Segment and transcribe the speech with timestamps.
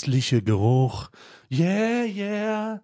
[0.00, 1.10] Köstliche Geruch.
[1.50, 2.80] Yeah, yeah.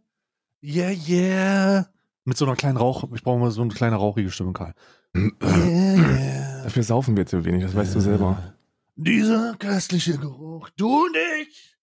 [0.62, 1.86] Yeah, yeah.
[2.26, 4.74] Mit so einer kleinen Rauch, ich brauche mal so eine kleine rauchige Stimme, Karl.
[5.16, 6.64] Yeah, yeah.
[6.64, 8.52] Dafür saufen wir zu wenig, das weißt du selber.
[8.96, 10.68] Dieser köstliche Geruch.
[10.76, 11.78] Du und ich.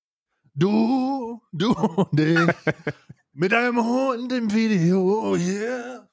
[0.54, 2.56] Du, du und ich.
[3.34, 5.36] Mit einem Hund im Video.
[5.36, 6.08] Yeah.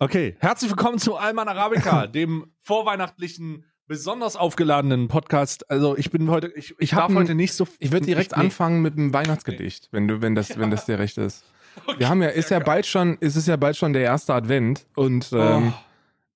[0.00, 5.70] Okay, herzlich willkommen zu Alman Arabica, dem vorweihnachtlichen, besonders aufgeladenen Podcast.
[5.70, 7.66] Also ich bin heute, ich, ich darf heute nicht so.
[7.78, 11.18] Ich würde direkt anfangen mit dem Weihnachtsgedicht, wenn du, wenn das, wenn das dir recht
[11.18, 11.44] ist.
[11.98, 14.86] Wir haben ja, ist ja bald schon, ist es ja bald schon der erste Advent
[14.94, 15.72] und ähm, Oh.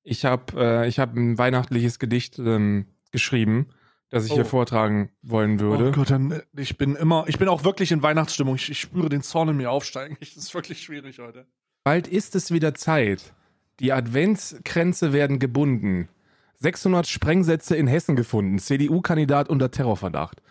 [0.03, 3.69] ich habe, äh, ich habe ein weihnachtliches Gedicht ähm, geschrieben,
[4.11, 4.35] das ich Oh.
[4.35, 5.93] hier vortragen wollen Oh würde.
[5.93, 8.57] Gott, dann, äh, ich bin immer, ich bin auch wirklich in Weihnachtsstimmung.
[8.57, 10.17] Ich, ich spüre den Zorn in mir aufsteigen.
[10.21, 11.47] Das ist wirklich schwierig heute.
[11.85, 13.33] Bald ist es wieder Zeit.
[13.81, 16.09] Die Adventskränze werden gebunden.
[16.61, 18.59] 600 Sprengsätze in Hessen gefunden.
[18.59, 20.43] CDU-Kandidat unter Terrorverdacht.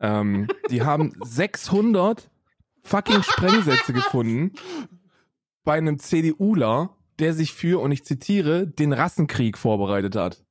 [0.00, 2.30] Ähm, die haben 600
[2.82, 4.52] fucking Sprengsätze gefunden
[5.64, 10.44] bei einem CDUler, der sich für, und ich zitiere, den Rassenkrieg vorbereitet hat.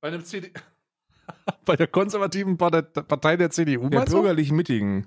[0.00, 0.52] Bei einem CD.
[1.64, 4.16] Bei der konservativen Partei, der CDU, Der meinst du?
[4.18, 5.06] bürgerlich Mittigen.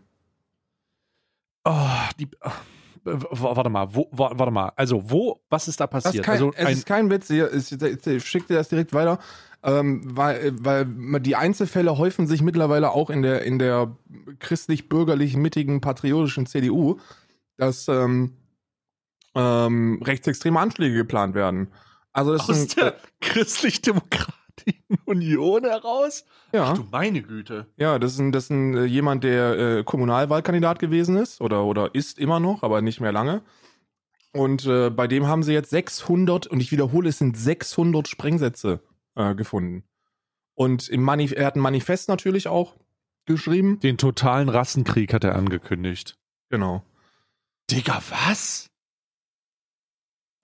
[1.65, 1.87] Oh,
[2.19, 2.25] die.
[2.41, 2.51] äh, w-
[3.03, 4.71] warte mal, wo, wa- warte mal.
[4.75, 6.15] Also, wo, was ist da passiert?
[6.15, 8.93] ist kein, also, es ein, ist kein Witz, ich, ich, ich schick dir das direkt
[8.93, 9.19] weiter,
[9.63, 10.85] ähm, weil, weil
[11.21, 13.95] die Einzelfälle häufen sich mittlerweile auch in der, in der
[14.39, 16.99] christlich-bürgerlich mittigen patriotischen CDU,
[17.57, 18.33] dass ähm,
[19.35, 21.67] ähm, rechtsextreme Anschläge geplant werden.
[22.13, 24.40] Also das aus sind, der christlich-demokratischen
[25.05, 26.25] Union heraus?
[26.51, 27.67] ja, Ach du meine Güte.
[27.77, 31.63] ja, das ist, ein, das ist ein, äh, jemand, der äh, Kommunalwahlkandidat gewesen ist oder,
[31.63, 33.41] oder ist immer noch, aber nicht mehr lange.
[34.33, 38.79] Und äh, bei dem haben sie jetzt 600, und ich wiederhole, es sind 600 Sprengsätze
[39.15, 39.83] äh, gefunden.
[40.55, 42.75] Und im Manif er hat ein Manifest natürlich auch
[43.25, 43.79] geschrieben.
[43.79, 46.17] Den totalen Rassenkrieg hat er angekündigt.
[46.49, 46.83] Genau.
[47.69, 48.70] Digga, was?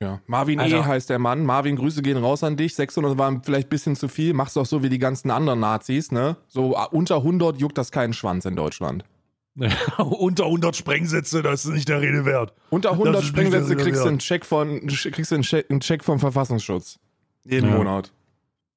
[0.02, 0.22] Ja.
[0.28, 0.80] Marvin Alter.
[0.80, 0.84] E.
[0.84, 1.44] heißt der Mann.
[1.44, 2.76] Marvin, Grüße gehen raus an dich.
[2.76, 4.34] 600 waren vielleicht ein bisschen zu viel.
[4.34, 6.38] Mach's doch so wie die ganzen anderen Nazis, ne?
[6.48, 9.04] So äh, unter 100 juckt das keinen Schwanz in Deutschland.
[9.98, 12.54] Unter 100 Sprengsätze, das ist nicht der Rede wert.
[12.70, 15.72] Unter 100 Das ist nicht Sprengsätze kriegst du einen Check von, kriegst du einen Check,
[15.72, 17.00] einen Check vom Verfassungsschutz.
[17.44, 17.76] Jeden Ja.
[17.76, 18.12] Monat.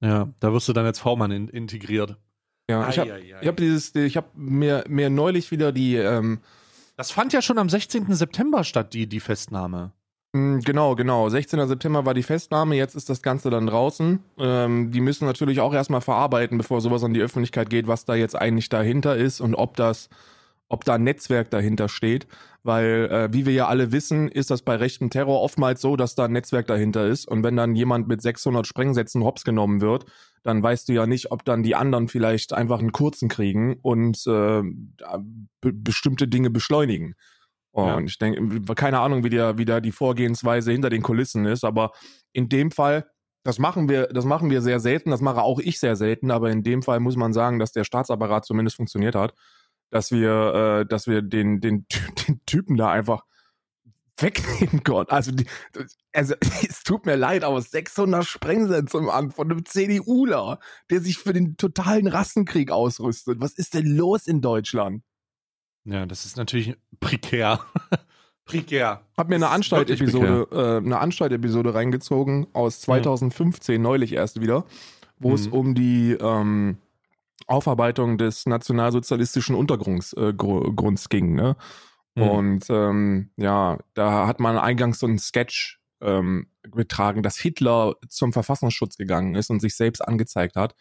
[0.00, 2.16] Ja, da wirst du dann als V-Mann in, integriert.
[2.70, 6.38] Ja, ich habe hab dieses, ich habe mir, mir neulich wieder die, ähm,
[6.96, 8.14] Das fand ja schon am 16.
[8.14, 9.92] September statt, die, die Festnahme.
[10.32, 11.66] Mh, genau, genau, 16.
[11.68, 14.20] September war die Festnahme, jetzt ist das Ganze dann draußen.
[14.38, 18.14] Ähm, die müssen natürlich auch erstmal verarbeiten, bevor sowas an die Öffentlichkeit geht, was da
[18.14, 20.08] jetzt eigentlich dahinter ist und ob das,
[20.68, 22.26] ob da ein Netzwerk dahinter steht.
[22.62, 26.14] Weil, äh, wie wir ja alle wissen, ist das bei rechtem Terror oftmals so, dass
[26.14, 27.26] da ein Netzwerk dahinter ist.
[27.26, 30.04] Und wenn dann jemand mit 600 Sprengsätzen hops genommen wird,
[30.42, 34.26] dann weißt du ja nicht, ob dann die anderen vielleicht einfach einen kurzen kriegen und
[34.26, 34.62] äh,
[35.60, 37.14] be bestimmte Dinge beschleunigen.
[37.72, 37.94] Oh, Ja.
[37.96, 41.64] Und ich denke, keine Ahnung, wie, der, wie da die Vorgehensweise hinter den Kulissen ist,
[41.64, 41.92] aber
[42.32, 43.08] in dem Fall,
[43.44, 46.50] das machen wir, das machen wir sehr selten, das mache auch ich sehr selten, aber
[46.50, 49.34] in dem Fall muss man sagen, dass der Staatsapparat zumindest funktioniert hat,
[49.90, 51.86] dass wir, äh, dass wir den, den,
[52.28, 53.24] den Typen da einfach
[54.18, 55.10] wegnehmen konnten.
[55.14, 55.46] Also, die,
[56.12, 56.34] also
[56.68, 60.58] es tut mir leid, aber 600 Sprengsätze im An von einem CDUler,
[60.90, 63.40] der sich für den totalen Rassenkrieg ausrüstet.
[63.40, 65.02] Was ist denn los in Deutschland?
[65.84, 67.60] Ja, das ist natürlich prekär.
[68.44, 69.02] prekär.
[69.16, 74.64] Hab mir eine Anstaltepisode, äh, eine Anstaltepisode reingezogen aus 2015, neulich erst wieder,
[75.18, 75.52] wo es Mhm.
[75.52, 76.78] um die ähm,
[77.46, 81.34] Aufarbeitung des nationalsozialistischen Untergrunds äh, ging.
[81.34, 81.56] Ne?
[82.14, 82.22] Mhm.
[82.22, 88.32] Und ähm, ja, da hat man eingangs so einen Sketch ähm, getragen, dass Hitler zum
[88.32, 90.74] Verfassungsschutz gegangen ist und sich selbst angezeigt hat,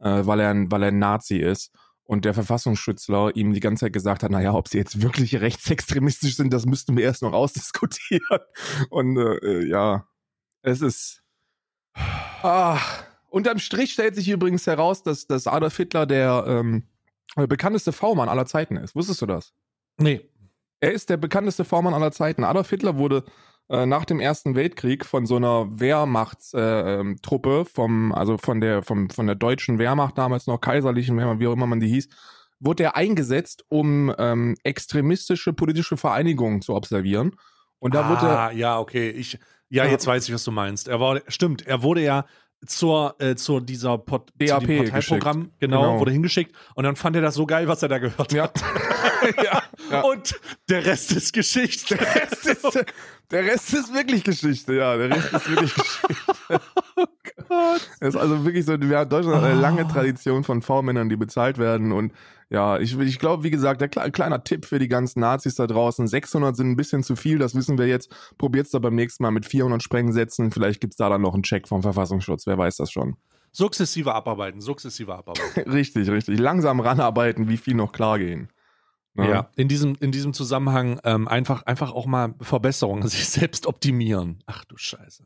[0.00, 1.72] äh, weil er ein, weil er ein Nazi ist.
[2.08, 6.36] Und der Verfassungsschützler ihm die ganze Zeit gesagt hat, naja, ob sie jetzt wirklich rechtsextremistisch
[6.36, 8.38] sind, das müssten wir erst noch ausdiskutieren.
[8.88, 10.08] Und äh, ja,
[10.62, 11.22] es ist.
[12.42, 12.80] Ah,
[13.28, 16.84] unterm Strich stellt sich übrigens heraus, dass, dass Adolf Hitler der ähm,
[17.36, 18.94] bekannteste V-Mann aller Zeiten ist.
[18.94, 19.52] Wusstest du das?
[19.98, 20.30] Nee.
[20.80, 22.42] Er ist der bekannteste V-Mann aller Zeiten.
[22.42, 23.24] Adolf Hitler wurde
[23.68, 28.82] äh, nach dem Ersten Weltkrieg von so einer Wehrmachtstruppe, äh, ähm, vom, also von der,
[28.82, 32.08] vom, von der deutschen Wehrmacht, damals noch kaiserlichen Wehrmacht, wie auch immer man die hieß,
[32.60, 37.36] wurde er eingesetzt, um ähm, extremistische politische Vereinigungen zu observieren.
[37.78, 39.10] Und da wurde er, ah, ja, okay.
[39.10, 39.38] Ich,
[39.68, 39.90] ja, Ja.
[39.90, 40.88] jetzt weiß ich, was du meinst.
[40.88, 42.24] Er war, stimmt, er wurde ja
[42.66, 45.60] zur, äh, zur dieser Pot, DAP zu Parteiprogramm, geschickt.
[45.60, 46.00] genau, Genau.
[46.00, 48.60] wurde hingeschickt und dann fand er das so geil, was er da gehört ja, hat.
[49.44, 50.00] ja, ja.
[50.02, 50.38] Und
[50.68, 51.96] der Rest ist Geschichte.
[51.96, 52.84] Der Rest, ist,
[53.30, 54.96] der Rest ist wirklich Geschichte, ja.
[54.96, 56.60] Der Rest ist wirklich Geschichte.
[58.00, 61.16] Das ist also wirklich so, wir haben Deutschland hat eine lange Tradition von V-Männern, die
[61.16, 62.12] bezahlt werden und
[62.50, 65.66] ja, ich, ich glaube, wie gesagt, der kle kleiner Tipp für die ganzen Nazis da
[65.66, 68.10] draußen, 600 sind ein bisschen zu viel, das wissen wir jetzt.
[68.38, 71.68] Probiert's da beim nächsten Mal mit 400 Sprengsätzen, vielleicht gibt's da dann noch einen Check
[71.68, 73.16] vom Verfassungsschutz, wer weiß das schon.
[73.52, 75.62] Sukzessive abarbeiten, sukzessive abarbeiten.
[75.70, 76.38] richtig, richtig.
[76.38, 78.50] Langsam ranarbeiten, wie viel noch klar gehen.
[79.14, 83.66] Ja, ja in, diesem, in diesem Zusammenhang ähm, einfach, einfach auch mal Verbesserungen, sich selbst
[83.66, 84.42] optimieren.
[84.46, 85.24] Ach du Scheiße.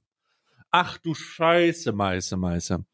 [0.70, 2.84] Ach du Scheiße, Meiße, Meiße.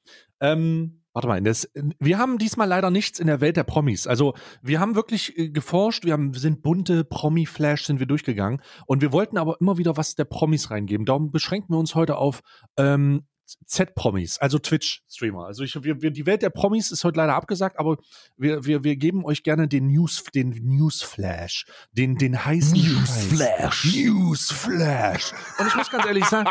[0.40, 1.68] Ähm, warte mal, das,
[1.98, 4.06] wir haben diesmal leider nichts in der Welt der Promis.
[4.06, 9.02] Also wir haben wirklich äh, geforscht, wir, haben, sind bunte Promi-Flash sind wir durchgegangen und
[9.02, 11.06] wir wollten aber immer wieder was der Promis reingeben.
[11.06, 12.42] Darum beschränken wir uns heute auf
[12.76, 13.22] ähm,
[13.66, 15.46] Z-Promis, also Twitch-Streamer.
[15.46, 17.96] Also ich, wir, wir, die Welt der Promis ist heute leider abgesagt, aber
[18.36, 23.92] wir, wir, wir geben euch gerne den News, den Newsflash, den, den heißen Newsflash.
[23.92, 25.32] Newsflash.
[25.58, 26.48] Und ich muss ganz ehrlich sagen,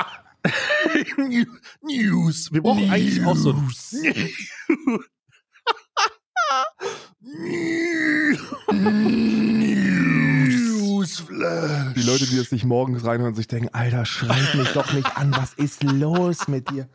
[1.82, 2.52] News.
[2.52, 2.92] Wir brauchen News.
[2.92, 3.54] eigentlich auch so
[11.00, 11.94] Newsflash.
[11.96, 15.36] Die Leute, die das sich morgens reinhören sich denken, Alter, schreit mich doch nicht an,
[15.36, 16.90] was ist los mit dir?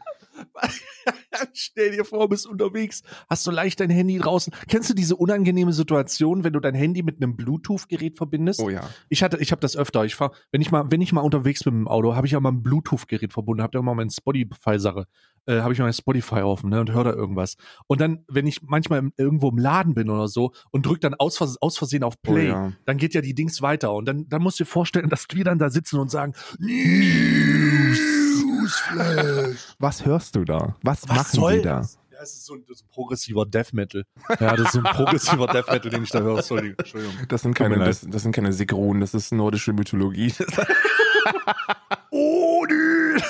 [1.54, 4.52] Stell dir vor, bist unterwegs, hast du leicht dein Handy draußen.
[4.68, 8.60] Kennst du diese unangenehme Situation, wenn du dein Handy mit einem Bluetooth-Gerät verbindest?
[8.60, 8.88] Oh ja.
[9.08, 10.04] Ich hatte, ich habe das öfter.
[10.04, 12.36] Ich fahr, wenn ich mal, wenn ich mal unterwegs bin mit dem Auto, habe ich
[12.36, 15.06] auch mal ein Bluetooth-Gerät verbunden, habe da immer mein Spotify-Sache,
[15.46, 17.56] äh, habe ich mein Spotify offen ne, und höre da irgendwas.
[17.86, 21.40] Und dann, wenn ich manchmal irgendwo im Laden bin oder so und drück dann aus,
[21.60, 22.72] aus Versehen auf Play, oh ja.
[22.84, 23.92] dann geht ja die Dings weiter.
[23.92, 28.31] Und dann, dann musst du dir vorstellen, dass wir dann da sitzen und sagen, News.
[28.62, 29.74] Newsflash.
[29.78, 30.76] Was hörst du da?
[30.82, 31.78] Was, Was machen soll die da?
[31.78, 31.98] Das?
[32.10, 34.04] Ja, es ist so ein, das ist ein progressiver Death Metal.
[34.38, 36.42] Ja, das ist so ein progressiver Death Metal, den ich da höre.
[36.42, 37.16] Sorry, Entschuldigung.
[37.28, 40.32] Das sind keine, das, das sind keine Sigronen, das ist nordische Mythologie.
[42.10, 43.22] Odin!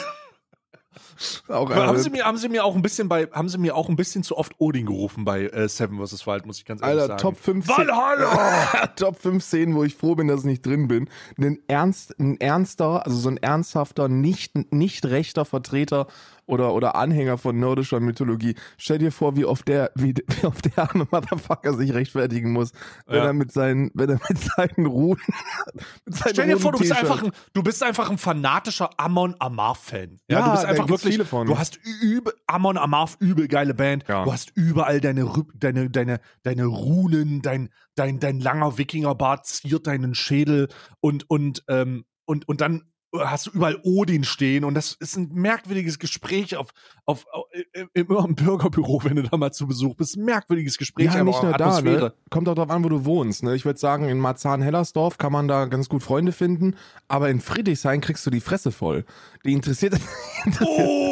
[1.52, 3.76] Auch, äh, haben, sie mir, haben sie mir auch ein bisschen bei, haben sie mir
[3.76, 6.26] auch ein bisschen zu oft Odin gerufen bei äh, Seven vs.
[6.26, 7.20] Wild, muss ich ganz ehrlich Alter, sagen.
[7.20, 8.86] Top 5 Valhalla!
[8.96, 11.08] Top 5 Szenen, wo ich froh bin, dass ich nicht drin bin.
[11.38, 16.06] Ein ernst, ein ernster, also so ein ernsthafter, nicht, nicht rechter Vertreter
[16.46, 18.54] oder, oder Anhänger von nordischer Mythologie.
[18.76, 22.72] Stell dir vor, wie oft der, wie, wie oft der arme Motherfucker sich rechtfertigen muss,
[23.06, 23.26] wenn ja.
[23.26, 25.20] er mit seinen, wenn er mit seinen Ruhen.
[26.04, 29.34] mit seinen Stell dir vor, du bist einfach ein, du bist einfach ein fanatischer Amon
[29.38, 30.18] Amarth-Fan.
[30.28, 34.04] Ja, ja, du bist einfach wirklich, du hast übel, Amon Amarth, übel geile Band.
[34.08, 34.24] Ja.
[34.24, 40.14] Du hast überall deine, deine, deine, deine Runen, dein, dein, dein langer Wikingerbart ziert deinen
[40.14, 40.68] Schädel
[41.00, 45.28] und, und, ähm, und, und dann hast du überall Odin stehen und das ist ein
[45.32, 46.70] merkwürdiges Gespräch auf,
[47.04, 50.16] auf, auf im, im Bürgerbüro, wenn du da mal zu Besuch bist.
[50.16, 51.12] Merkwürdiges Gespräch.
[51.12, 52.14] Ja, nicht nur da, ne?
[52.30, 53.42] Kommt auch darauf an, wo du wohnst.
[53.42, 53.54] Ne?
[53.54, 56.76] Ich würde sagen, in Marzahn-Hellersdorf kann man da ganz gut Freunde finden,
[57.08, 59.04] aber in Friedrichshain kriegst du die Fresse voll.
[59.44, 59.94] Die interessiert.
[60.60, 61.11] Odin!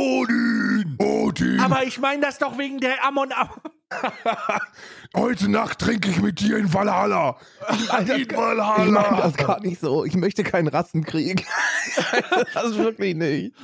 [1.41, 1.61] Odin!
[1.61, 3.31] Aber ich meine das doch wegen der Amon.
[5.17, 7.37] Heute Nacht trinke ich mit dir in Valhalla.
[7.89, 8.85] Alter, in Valhalla.
[8.85, 10.05] Ich meine das gar nicht so.
[10.05, 11.47] Ich möchte keinen Rassenkrieg.
[12.55, 13.55] das wirklich nicht.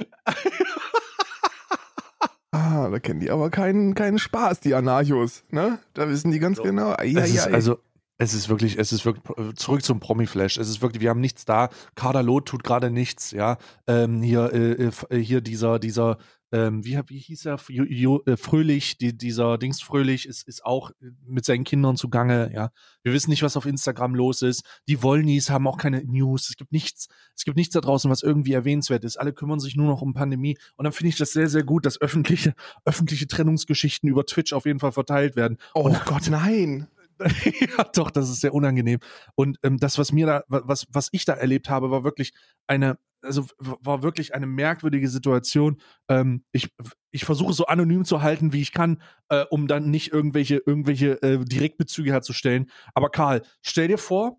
[2.51, 5.45] Ah, da kennen die aber keinen, keinen Spaß, die Anarchos.
[5.51, 5.79] Ne?
[5.95, 6.63] Da wissen die ganz so.
[6.63, 6.97] genau.
[7.03, 7.79] Ja, ja, also,
[8.19, 10.57] es ist wirklich, es ist wirklich, zurück zum Promi-Flash.
[10.57, 11.69] Es ist wirklich, wir haben nichts da.
[11.95, 13.59] Kader Loth tut gerade nichts, ja.
[13.87, 16.17] Ähm, hier, äh, äh hier dieser, dieser
[16.57, 20.91] ähm, wie, wie hieß er, äh, Fröhlich, die, dieser Dings Fröhlich ist, ist auch
[21.27, 22.71] mit seinen Kindern zugange, ja.
[23.03, 24.65] Wir wissen nicht, was auf Instagram los ist.
[24.89, 26.49] Die Wollnies haben auch keine News.
[26.49, 29.19] Es gibt nichts, es gibt nichts da draußen, was irgendwie erwähnenswert ist.
[29.19, 30.57] Alle kümmern sich nur noch um Pandemie.
[30.77, 34.65] Und dann finde ich das sehr, sehr gut, dass öffentliche, öffentliche Trennungsgeschichten über Twitch auf
[34.65, 35.59] jeden Fall verteilt werden.
[35.75, 36.89] Oh Und, Gott, nein!
[37.79, 38.99] ja, doch, das ist sehr unangenehm.
[39.35, 42.33] Und ähm, das, was mir da, was, was ich da erlebt habe, war wirklich
[42.67, 45.81] eine, also war wirklich eine merkwürdige Situation.
[46.09, 46.73] Ähm, ich,
[47.11, 51.23] ich versuche so anonym zu halten, wie ich kann, äh, um dann nicht irgendwelche, irgendwelche
[51.23, 52.71] äh, Direktbezüge herzustellen.
[52.95, 54.39] Aber Karl, stell dir vor,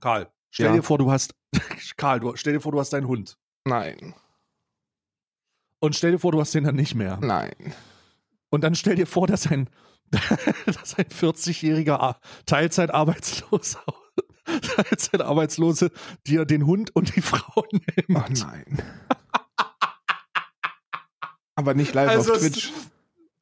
[0.00, 0.72] Karl, stell ja.
[0.72, 1.34] dir vor, du hast,
[1.96, 3.38] Karl, du, stell dir vor, du hast deinen Hund.
[3.64, 4.14] Nein.
[5.78, 7.18] Und stell dir vor, du hast den dann nicht mehr.
[7.20, 7.74] Nein.
[8.50, 9.68] Und dann stell dir vor, dass ein,
[10.66, 12.16] dass ein 40-jähriger
[12.46, 13.84] Teilzeitarbeitsloser
[14.60, 15.90] Teilzeitarbeitslose
[16.26, 18.44] dir den Hund und die Frau nimmt.
[18.44, 18.82] Oh nein.
[21.54, 22.72] Aber nicht live also auf Twitch.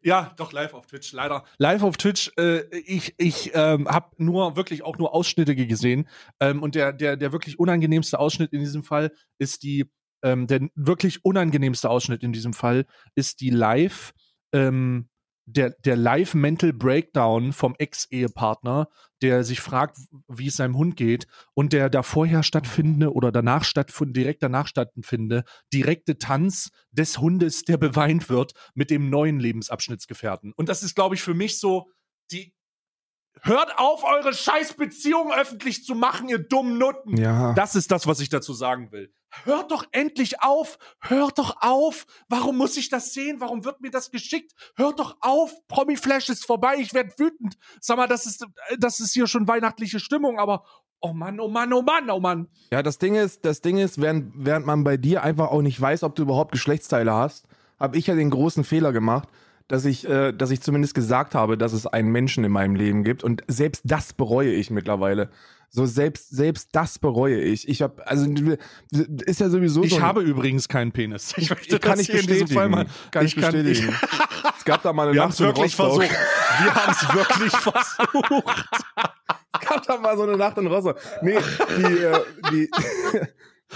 [0.03, 1.45] Ja, doch live auf Twitch, leider.
[1.59, 6.09] Live auf Twitch, äh, ich, ich ähm, habe nur wirklich auch nur Ausschnitte gesehen.
[6.41, 9.91] Ähm, und der, der, der wirklich unangenehmste Ausschnitt in diesem Fall ist die,
[10.23, 14.13] ähm, der wirklich unangenehmste Ausschnitt in diesem Fall ist die Live,
[14.53, 15.11] ähm,
[15.53, 18.89] der, der Live-Mental Breakdown vom Ex-Ehepartner,
[19.23, 23.65] der sich fragt, wie es seinem Hund geht und der da vorher stattfindende oder danach
[23.65, 30.53] stattfindende, direkt danach stattfindende direkte Tanz des Hundes, der beweint wird mit dem neuen Lebensabschnittsgefährten.
[30.57, 31.91] Und das ist, glaube ich, für mich so
[32.31, 32.55] die
[33.43, 37.17] Hört auf, eure Scheißbeziehung öffentlich zu machen, ihr dummen Nutten.
[37.17, 37.55] Ja.
[37.55, 39.13] Das ist das, was ich dazu sagen will.
[39.45, 40.79] Hört doch endlich auf!
[41.01, 42.07] Hört doch auf!
[42.29, 43.41] Warum muss ich das sehen?
[43.41, 44.53] Warum wird mir das geschickt?
[44.77, 45.53] Hört doch auf!
[45.69, 47.57] Promi Flash ist vorbei, ich werde wütend.
[47.81, 48.47] Sag mal, das ist,
[48.79, 50.65] das ist hier schon weihnachtliche Stimmung, aber
[51.01, 52.49] oh Mann, oh Mann, oh Mann, oh Mann.
[52.73, 55.81] Ja, das Ding ist, das Ding ist, während, während man bei dir einfach auch nicht
[55.81, 57.47] weiß, ob du überhaupt Geschlechtsteile hast,
[57.79, 59.29] habe ich ja den großen Fehler gemacht,
[59.69, 63.05] dass ich, äh, dass ich zumindest gesagt habe, dass es einen Menschen in meinem Leben
[63.05, 63.25] gibt.
[63.25, 65.31] Und selbst das bereue ich mittlerweile.
[65.73, 67.69] So selbst, selbst das bereue ich.
[67.69, 68.27] Ich habe, also
[69.25, 69.85] ist ja sowieso.
[69.85, 71.33] Ich so habe übrigens keinen Penis.
[71.37, 72.41] Ich möchte kann das ich hier bestätigen.
[72.41, 72.87] in diesem Fall mal.
[73.13, 73.93] Kann ich, ich bestätigen.
[73.93, 76.11] Kann, es gab da mal eine Wir haben es wirklich versucht.
[76.11, 78.69] Wir haben es wirklich versucht.
[79.53, 80.99] es gab da mal so eine Nacht in Rostock.
[81.23, 81.39] Nee,
[81.79, 82.71] die, äh, die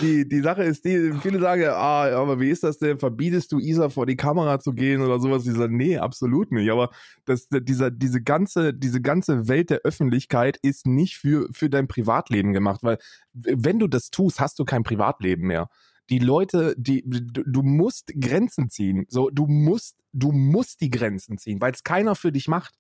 [0.01, 2.99] die, die Sache ist die, viele sagen, ah, aber wie ist das denn?
[2.99, 5.45] Verbietest du Isa vor die Kamera zu gehen oder sowas?
[5.45, 6.71] Die nee, absolut nicht.
[6.71, 6.91] Aber
[7.25, 12.53] das, dieser, diese ganze, diese ganze Welt der Öffentlichkeit ist nicht für, für dein Privatleben
[12.53, 12.99] gemacht, weil
[13.33, 15.69] wenn du das tust, hast du kein Privatleben mehr.
[16.11, 19.07] Die Leute, die, du, du musst Grenzen ziehen.
[19.09, 22.75] So, du musst, du musst die Grenzen ziehen, weil es keiner für dich macht.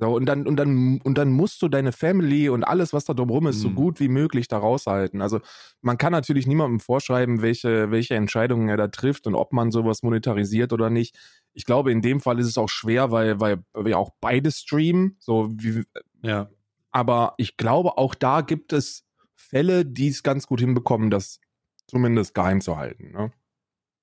[0.00, 3.14] So, und dann, und dann, und dann musst du deine Family und alles, was da
[3.14, 3.62] drumherum ist, mhm.
[3.62, 5.20] so gut wie möglich da raushalten.
[5.20, 5.40] Also
[5.80, 10.04] man kann natürlich niemandem vorschreiben, welche, welche Entscheidungen er da trifft und ob man sowas
[10.04, 11.18] monetarisiert oder nicht.
[11.52, 15.16] Ich glaube, in dem Fall ist es auch schwer, weil, weil wir auch beide streamen.
[15.18, 15.82] So wie,
[16.22, 16.48] ja.
[16.92, 21.40] Aber ich glaube, auch da gibt es Fälle, die es ganz gut hinbekommen, das
[21.88, 23.10] zumindest geheim zu halten.
[23.10, 23.32] Ne?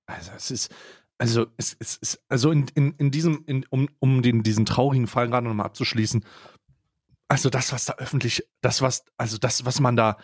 [0.08, 0.76] Also es ist,
[1.18, 5.28] also es, es, also in, in, in diesem, in, um, um den, diesen traurigen Fall
[5.28, 6.26] gerade nochmal abzuschließen,
[7.28, 10.18] also das, was da öffentlich, das, was, also das, was man da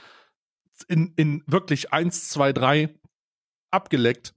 [0.88, 2.94] in, in wirklich eins, zwei, drei
[3.72, 4.36] abgeleckt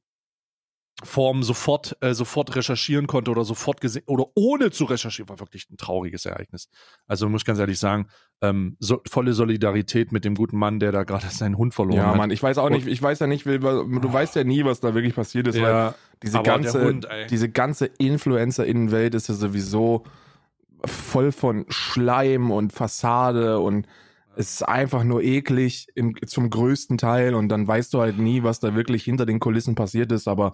[1.03, 5.69] Form sofort, äh, sofort recherchieren konnte oder sofort gesehen oder ohne zu recherchieren, war wirklich
[5.69, 6.69] ein trauriges Ereignis.
[7.09, 8.07] Also muss ich ganz ehrlich sagen,
[8.41, 12.07] ähm, so, volle Solidarität mit dem guten Mann, der da gerade seinen Hund verloren ja,
[12.07, 12.13] hat.
[12.13, 14.79] Ja, Mann, ich weiß auch nicht, ich weiß ja nicht, du weißt ja nie, was
[14.79, 20.05] da wirklich passiert ist, ja, weil diese ganze, Hund, diese ganze Influencer-Innenwelt ist ja sowieso
[20.85, 23.87] voll von Schleim und Fassade und
[24.37, 28.43] es ist einfach nur eklig im, zum größten Teil und dann weißt du halt nie,
[28.43, 30.53] was da wirklich hinter den Kulissen passiert ist, aber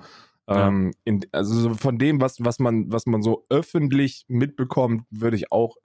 [0.48, 5.52] ähm, in, also von dem, was, was, man, was man so öffentlich mitbekommt, würde ich
[5.52, 5.76] auch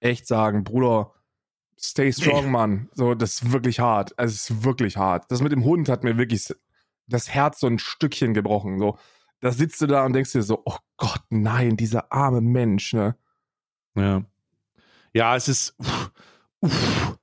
[0.00, 1.12] echt sagen, Bruder,
[1.78, 2.88] stay strong, Mann.
[2.94, 4.18] So, das ist wirklich hart.
[4.18, 5.30] Also, es ist wirklich hart.
[5.30, 6.52] Das mit dem Hund hat mir wirklich
[7.06, 8.78] das Herz so ein Stückchen gebrochen.
[8.78, 8.98] So,
[9.40, 13.16] da sitzt du da und denkst dir so, oh Gott, nein, dieser arme Mensch, ne?
[13.94, 14.24] Ja.
[15.12, 15.74] Ja, es ist.
[15.78, 16.12] Uff,
[16.60, 17.18] uff,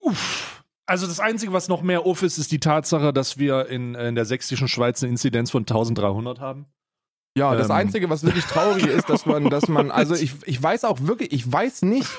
[0.00, 0.59] uff.
[0.90, 4.16] Also das Einzige, was noch mehr uff ist, ist die Tatsache, dass wir in, in
[4.16, 6.66] der sächsischen Schweiz eine Inzidenz von 1300 haben.
[7.36, 7.76] Ja, das ähm.
[7.76, 11.30] Einzige, was wirklich traurig ist, dass man, dass man, also ich, ich weiß auch wirklich,
[11.30, 12.10] ich weiß nicht,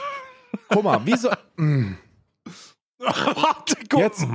[0.69, 1.97] guck mal, wieso, mh.
[3.01, 3.05] Mm.
[3.35, 3.99] Warte, guck.
[3.99, 4.27] Jetzt,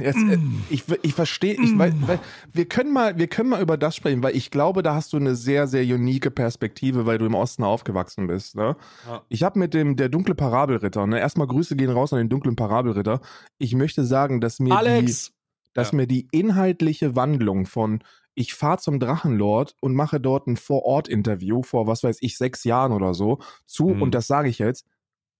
[0.00, 0.64] jetzt äh, mm.
[0.70, 2.20] ich, ich verstehe, ich, weil, weil,
[2.52, 5.16] wir können mal, wir können mal über das sprechen, weil ich glaube, da hast du
[5.16, 8.56] eine sehr, sehr unique Perspektive, weil du im Osten aufgewachsen bist.
[8.56, 8.76] Ne?
[9.06, 9.22] Ja.
[9.28, 11.06] Ich habe mit dem der dunkle Parabelritter.
[11.06, 13.20] Ne, erstmal Grüße gehen raus an den dunklen Parabelritter.
[13.58, 15.26] Ich möchte sagen, dass mir Alex.
[15.26, 15.32] die,
[15.74, 15.96] dass ja.
[15.96, 18.02] mir die inhaltliche Wandlung von
[18.34, 22.92] ich fahre zum Drachenlord und mache dort ein Vor-Ort-Interview vor, was weiß ich, sechs Jahren
[22.92, 24.02] oder so zu, mhm.
[24.02, 24.86] und das sage ich jetzt,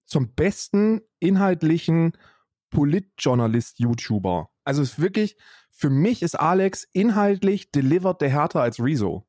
[0.04, 2.12] zum besten inhaltlichen
[2.72, 4.50] Politjournalist, YouTuber.
[4.64, 5.36] Also es ist wirklich,
[5.70, 9.26] für mich ist Alex inhaltlich delivered der härter als Rezo.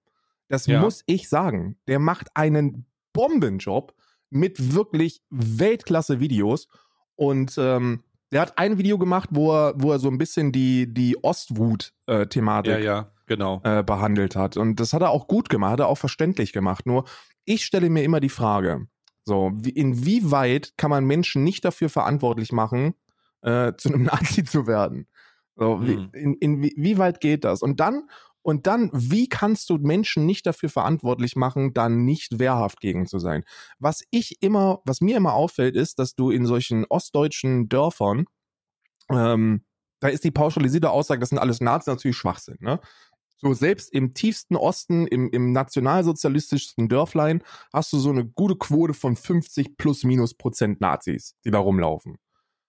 [0.49, 0.81] Das ja.
[0.81, 1.77] muss ich sagen.
[1.87, 3.93] Der macht einen Bombenjob
[4.29, 6.67] mit wirklich Weltklasse-Videos.
[7.15, 10.91] Und ähm, der hat ein Video gemacht, wo er, wo er so ein bisschen die,
[10.91, 13.61] die Ostwut-Thematik ja, ja, genau.
[13.63, 14.57] äh, behandelt hat.
[14.57, 16.85] Und das hat er auch gut gemacht, hat er auch verständlich gemacht.
[16.85, 17.05] Nur
[17.45, 18.87] ich stelle mir immer die Frage,
[19.25, 22.95] so, wie, inwieweit kann man Menschen nicht dafür verantwortlich machen,
[23.43, 25.07] äh, zu einem Nazi zu werden.
[25.55, 25.87] So, mhm.
[25.87, 27.61] wie, in, in, wie, wie weit geht das?
[27.61, 28.09] Und dann,
[28.41, 33.19] und dann, wie kannst du Menschen nicht dafür verantwortlich machen, dann nicht wehrhaft gegen zu
[33.19, 33.43] sein?
[33.79, 38.25] Was ich immer, was mir immer auffällt, ist, dass du in solchen ostdeutschen Dörfern,
[39.09, 39.63] ähm,
[39.99, 42.79] da ist die pauschalisierte Aussage, das sind alles Nazis, natürlich Schwachsinn, ne?
[43.37, 48.93] So, selbst im tiefsten Osten, im, im nationalsozialistischsten Dörflein, hast du so eine gute Quote
[48.93, 52.17] von 50 plus minus Prozent Nazis, die da rumlaufen.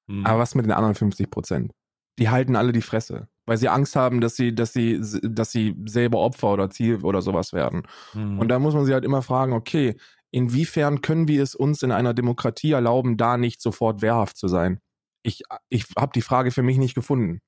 [0.06, 0.26] Mhm.
[0.26, 1.72] Aber was mit den anderen 50 Prozent?
[2.18, 3.28] Die halten alle die Fresse.
[3.46, 7.20] weil sie Angst haben, dass sie, dass sie, dass sie selber Opfer oder Ziel oder
[7.20, 7.82] sowas werden.
[8.14, 8.38] Mhm.
[8.38, 9.96] Und da muss man sich halt immer fragen, okay,
[10.30, 14.80] inwiefern können wir es uns in einer Demokratie erlauben, da nicht sofort wehrhaft zu sein?
[15.22, 17.40] Ich, ich habe die Frage für mich nicht gefunden.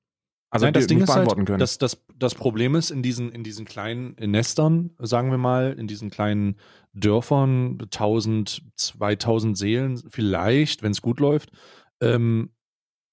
[0.49, 1.59] Also Nein, das Ding ist halt, können.
[1.59, 5.87] Das, das, das Problem ist in diesen, in diesen kleinen Nestern, sagen wir mal, in
[5.87, 6.55] diesen kleinen
[6.93, 11.51] Dörfern, 1000, 2000 Seelen vielleicht, wenn es gut läuft,
[12.01, 12.51] ähm,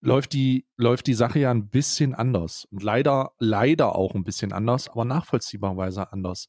[0.05, 2.67] läuft die, läuft die Sache ja ein bisschen anders.
[2.71, 6.49] Und leider, leider auch ein bisschen anders, aber nachvollziehbarweise anders.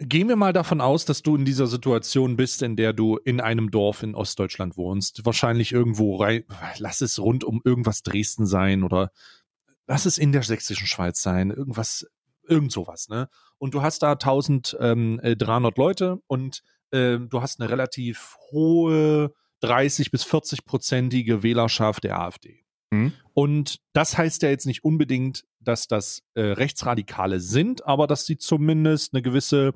[0.00, 3.40] Gehen wir mal davon aus, dass du in dieser Situation bist, in der du in
[3.40, 5.24] einem Dorf in Ostdeutschland wohnst.
[5.24, 6.44] Wahrscheinlich irgendwo rein,
[6.78, 9.10] lass es rund um irgendwas Dresden sein oder
[9.86, 12.06] lass es in der sächsischen Schweiz sein, irgendwas,
[12.46, 13.28] irgend sowas, ne?
[13.58, 16.62] Und du hast da 1300 ähm, äh, Leute und
[16.92, 22.64] äh, du hast eine relativ hohe 30 bis 40 prozentige Wählerschaft der AfD.
[22.90, 23.12] Mhm.
[23.34, 28.38] Und das heißt ja jetzt nicht unbedingt, dass das äh, Rechtsradikale sind, aber dass sie
[28.38, 29.74] zumindest eine gewisse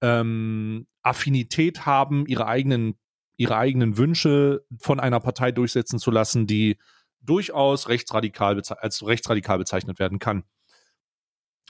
[0.00, 2.98] ähm, Affinität haben, ihre eigenen,
[3.36, 6.78] ihre eigenen Wünsche von einer Partei durchsetzen zu lassen, die
[7.20, 10.44] durchaus rechtsradikal als rechtsradikal bezeichnet werden kann.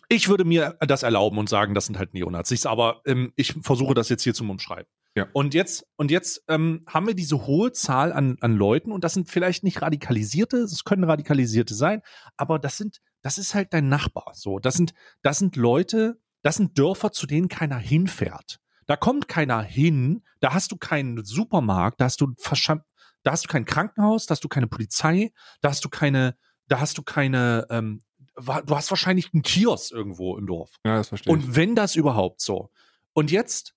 [0.09, 3.95] Ich würde mir das erlauben und sagen, das sind halt Neonazis, aber ähm, ich versuche
[3.95, 4.91] das jetzt hier zum Umschreiben.
[5.17, 5.27] Ja.
[5.33, 9.15] Und jetzt, und jetzt ähm, haben wir diese hohe Zahl an, an Leuten und das
[9.15, 12.03] sind vielleicht nicht radikalisierte, es können radikalisierte sein,
[12.37, 14.33] aber das sind, das ist halt dein Nachbar.
[14.35, 18.61] So, das sind, das sind Leute, das sind Dörfer, zu denen keiner hinfährt.
[18.87, 22.33] Da kommt keiner hin, da hast du keinen Supermarkt, da hast du
[23.23, 26.37] da hast du kein Krankenhaus, da hast du keine Polizei, da hast du keine,
[26.69, 28.01] da hast du keine, ähm,
[28.37, 30.73] du hast wahrscheinlich einen Kiosk irgendwo im Dorf.
[30.85, 31.45] Ja, das verstehe ich.
[31.45, 32.71] Und wenn das überhaupt so.
[33.13, 33.75] Und jetzt,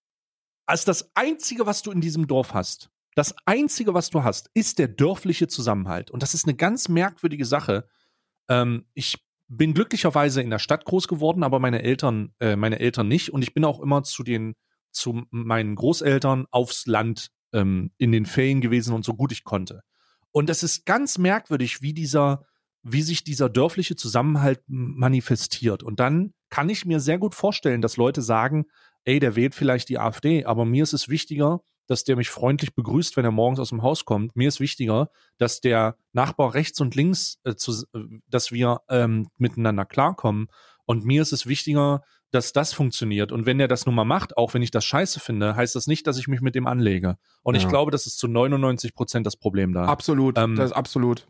[0.65, 4.79] als das Einzige, was du in diesem Dorf hast, das Einzige, was du hast, ist
[4.79, 6.09] der dörfliche Zusammenhalt.
[6.11, 7.87] Und das ist eine ganz merkwürdige Sache.
[8.49, 13.07] Ähm, ich bin glücklicherweise in der Stadt groß geworden, aber meine Eltern, äh, meine Eltern
[13.07, 13.31] nicht.
[13.31, 14.55] Und ich bin auch immer zu den,
[14.91, 19.81] zu meinen Großeltern aufs Land ähm, in den Ferien gewesen und so gut ich konnte.
[20.31, 22.45] Und es ist ganz merkwürdig, wie dieser,
[22.81, 25.83] wie sich dieser dörfliche Zusammenhalt manifestiert.
[25.83, 28.65] Und dann kann ich mir sehr gut vorstellen, dass Leute sagen,
[29.05, 32.75] ey, der wählt vielleicht die AfD, aber mir ist es wichtiger, dass der mich freundlich
[32.75, 34.35] begrüßt, wenn er morgens aus dem Haus kommt.
[34.35, 39.27] Mir ist wichtiger, dass der Nachbar rechts und links, äh, zu, äh, dass wir ähm,
[39.37, 40.47] miteinander klarkommen.
[40.85, 43.31] Und mir ist es wichtiger, dass das funktioniert.
[43.31, 45.87] Und wenn er das nun mal macht, auch wenn ich das scheiße finde, heißt das
[45.87, 47.17] nicht, dass ich mich mit dem anlege.
[47.43, 47.61] Und ja.
[47.61, 49.85] ich glaube, das ist zu 99 Prozent das Problem da.
[49.85, 51.27] Absolut, ähm, das ist absolut.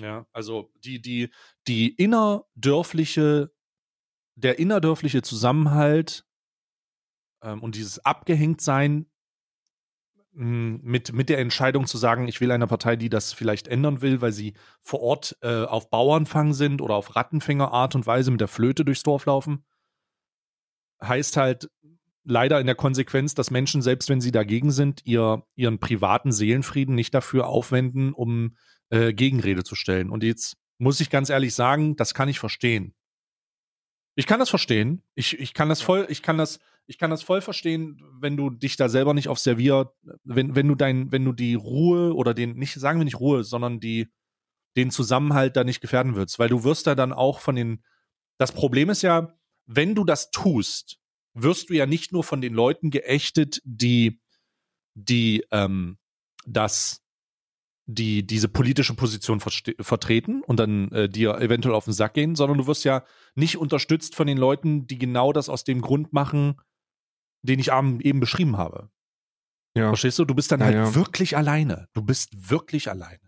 [0.00, 1.30] Ja, also die, die,
[1.66, 3.52] die innerdörfliche,
[4.34, 6.26] der innerdörfliche Zusammenhalt
[7.44, 9.06] ähm, und dieses Abgehängtsein
[10.34, 14.02] hm, mit, mit der Entscheidung zu sagen, ich will eine Partei, die das vielleicht ändern
[14.02, 18.40] will, weil sie vor Ort äh, auf Bauernfang sind oder auf Rattenfängerart und Weise mit
[18.40, 19.64] der Flöte durchs Dorf laufen
[21.02, 21.70] heißt halt
[22.24, 26.94] leider in der Konsequenz, dass Menschen, selbst wenn sie dagegen sind, ihr, ihren privaten Seelenfrieden
[26.94, 28.56] nicht dafür aufwenden, um
[28.90, 30.10] äh, Gegenrede zu stellen.
[30.10, 32.94] Und jetzt muss ich ganz ehrlich sagen, das kann ich verstehen.
[34.16, 35.02] Ich kann das verstehen.
[35.14, 38.50] Ich, ich kann das voll, ich kann das, ich kann das voll verstehen, wenn du
[38.50, 39.92] dich da selber nicht auf Servier,
[40.22, 43.44] wenn, wenn du dein, wenn du die Ruhe oder den, nicht, sagen wir nicht Ruhe,
[43.44, 44.08] sondern die,
[44.76, 47.82] den Zusammenhalt da nicht gefährden würdest, weil du wirst da dann auch von den,
[48.38, 49.34] das Problem ist ja,
[49.66, 50.98] wenn du das tust,
[51.32, 54.20] wirst du ja nicht nur von den Leuten geächtet, die,
[54.94, 55.98] die ähm,
[56.46, 57.02] das,
[57.86, 62.58] die diese politische Position vertreten und dann äh, dir eventuell auf den Sack gehen, sondern
[62.58, 66.56] du wirst ja nicht unterstützt von den Leuten, die genau das aus dem Grund machen,
[67.44, 68.90] den ich eben beschrieben habe.
[69.76, 69.88] Ja.
[69.88, 70.24] Verstehst du?
[70.24, 70.94] Du bist dann ja, halt ja.
[70.94, 71.88] wirklich alleine.
[71.94, 73.18] Du bist wirklich alleine.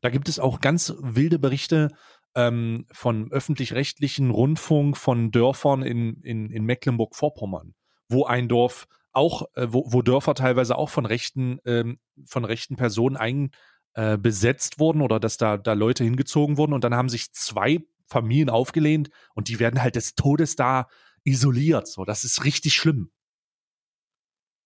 [0.00, 1.90] Da gibt es auch ganz wilde Berichte
[2.34, 7.74] ähm, von öffentlich-rechtlichen Rundfunk von Dörfern in, in, in Mecklenburg-Vorpommern,
[8.08, 12.76] wo ein Dorf auch, äh, wo, wo Dörfer teilweise auch von rechten, ähm, von rechten
[12.76, 13.50] Personen ein,
[13.94, 17.80] äh, besetzt wurden oder dass da, da Leute hingezogen wurden und dann haben sich zwei
[18.06, 20.86] Familien aufgelehnt und die werden halt des Todes da
[21.24, 21.88] isoliert.
[21.88, 23.10] So, das ist richtig schlimm.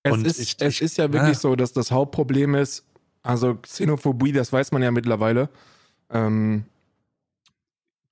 [0.02, 2.84] Es, ist, ich, es ich, ist ja wirklich äh, so, dass das Hauptproblem ist,
[3.22, 5.48] also Xenophobie, das weiß man ja mittlerweile.
[6.10, 6.64] Ähm,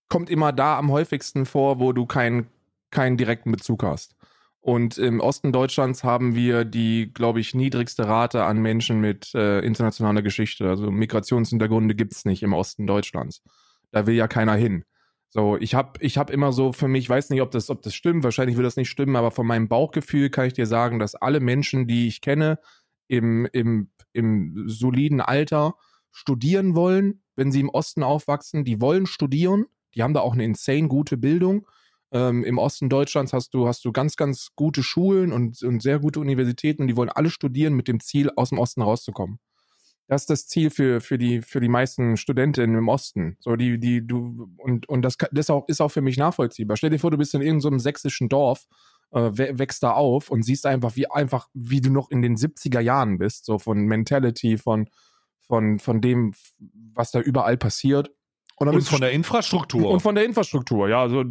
[0.09, 2.47] kommt immer da am häufigsten vor, wo du keinen
[2.91, 4.17] keinen direkten Bezug hast.
[4.61, 9.61] Und im Osten Deutschlands haben wir die, glaube ich, niedrigste Rate an Menschen mit äh,
[9.61, 10.69] internationaler Geschichte.
[10.69, 13.43] Also Migrationshintergründe gibt es nicht im Osten Deutschlands.
[13.91, 14.85] Da will ja keiner hin.
[15.33, 17.95] So, ich habe ich hab immer so für mich, weiß nicht, ob das, ob das
[17.95, 21.15] stimmt, wahrscheinlich will das nicht stimmen, aber von meinem Bauchgefühl kann ich dir sagen, dass
[21.15, 22.59] alle Menschen, die ich kenne,
[23.07, 25.75] im, im, im soliden Alter
[26.11, 30.45] studieren wollen, wenn sie im Osten aufwachsen, die wollen studieren Die haben da auch eine
[30.45, 31.67] insane gute Bildung.
[32.13, 36.01] Ähm, Im Osten Deutschlands hast du, hast du ganz, ganz gute Schulen und, und sehr
[36.01, 39.39] gute Universitäten und die wollen alle studieren mit dem Ziel, aus dem Osten rauszukommen.
[40.11, 43.37] Das ist das Ziel für, für, die, für die meisten Studentinnen im Osten.
[43.39, 46.77] So, die, die, du, und, und das, das auch, ist auch für mich nachvollziehbar.
[46.77, 48.67] Stell dir vor, du bist in irgendeinem so sächsischen Dorf,
[49.13, 52.81] äh, wächst da auf und siehst einfach, wie einfach, wie du noch in den 70er
[52.81, 54.89] Jahren bist, so von Mentality, von,
[55.47, 56.35] von, von dem,
[56.93, 58.11] was da überall passiert.
[58.61, 59.91] Und, und von der Infrastruktur.
[59.91, 61.01] Und von der Infrastruktur, ja.
[61.01, 61.25] Also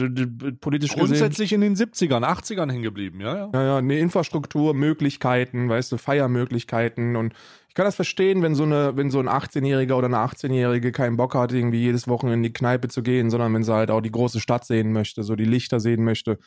[0.60, 3.50] politisch Grundsätzlich gesehen, in den 70ern, 80ern hängen geblieben, ja, ja.
[3.54, 7.16] Ja, ja, eine Infrastruktur, Möglichkeiten, weißt du, Feiermöglichkeiten.
[7.16, 7.36] Und
[7.68, 11.18] ich kann das verstehen, wenn so eine, wenn so ein 18-Jähriger oder eine 18-Jährige keinen
[11.18, 14.02] Bock hat, irgendwie jedes Wochenende in die Kneipe zu gehen, sondern wenn sie halt auch
[14.02, 16.40] die große Stadt sehen möchte, so die Lichter sehen möchte.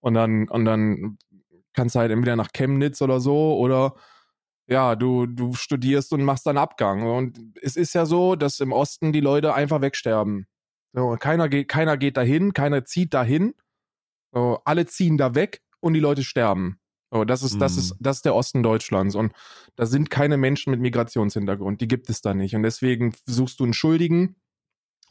[0.00, 1.16] Und dann, und dann
[1.72, 3.94] kannst du halt entweder nach Chemnitz oder so oder
[4.68, 7.06] ja, du, du studierst und machst dann Abgang.
[7.06, 10.46] Und es ist ja so, dass im Osten die Leute einfach wegsterben.
[10.92, 13.54] So, keiner geht, keiner geht dahin, keiner zieht dahin.
[14.32, 16.78] So, alle ziehen da weg und die Leute sterben.
[17.12, 17.98] So, das ist, das ist, hm.
[18.00, 19.14] das ist der Osten Deutschlands.
[19.14, 19.32] Und
[19.76, 21.80] da sind keine Menschen mit Migrationshintergrund.
[21.80, 22.56] Die gibt es da nicht.
[22.56, 24.36] Und deswegen suchst du einen Schuldigen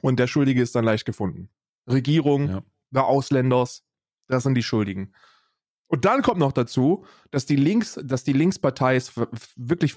[0.02, 1.50] und der Schuldige ist dann leicht gefunden.
[1.88, 2.63] Regierung, ja.
[2.91, 3.84] der Ausländers,
[4.28, 5.13] das sind die Schuldigen.
[5.88, 9.13] Und dann kommt noch dazu, dass die Links, dass die Linkspartei es
[9.56, 9.95] wirklich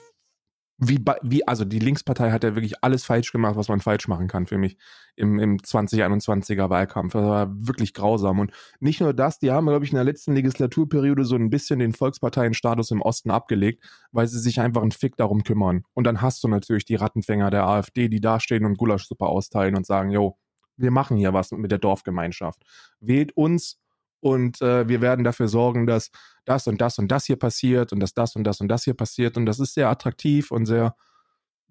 [0.81, 4.29] wie, wie, also die Linkspartei hat ja wirklich alles falsch gemacht, was man falsch machen
[4.29, 4.77] kann für mich
[5.17, 7.15] im, im 2021er Wahlkampf.
[7.15, 8.39] Das war wirklich grausam.
[8.39, 11.81] Und nicht nur das, die haben, glaube ich, in der letzten Legislaturperiode so ein bisschen
[11.81, 15.83] den Volksparteienstatus im Osten abgelegt, weil sie sich einfach einen Fick darum kümmern.
[15.95, 19.85] Und dann hast du natürlich die Rattenfänger der AfD, die dastehen und Gulaschsuppe austeilen und
[19.85, 20.39] sagen, jo,
[20.77, 22.63] wir machen hier was mit der Dorfgemeinschaft.
[23.01, 23.81] Wählt uns
[24.21, 26.11] und äh, wir werden dafür sorgen, dass
[26.45, 28.95] das und das und das hier passiert und dass das und das und das hier
[28.95, 30.97] passiert und das ist sehr attraktiv und sehr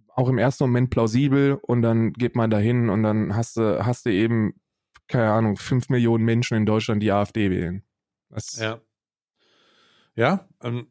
[0.09, 4.05] auch im ersten Moment plausibel und dann geht man dahin und dann hast du hast
[4.05, 4.59] du eben
[5.07, 7.83] keine Ahnung fünf Millionen Menschen in Deutschland die AfD wählen.
[8.29, 8.79] Das ja.
[10.15, 10.47] Ja.
[10.61, 10.87] Ähm,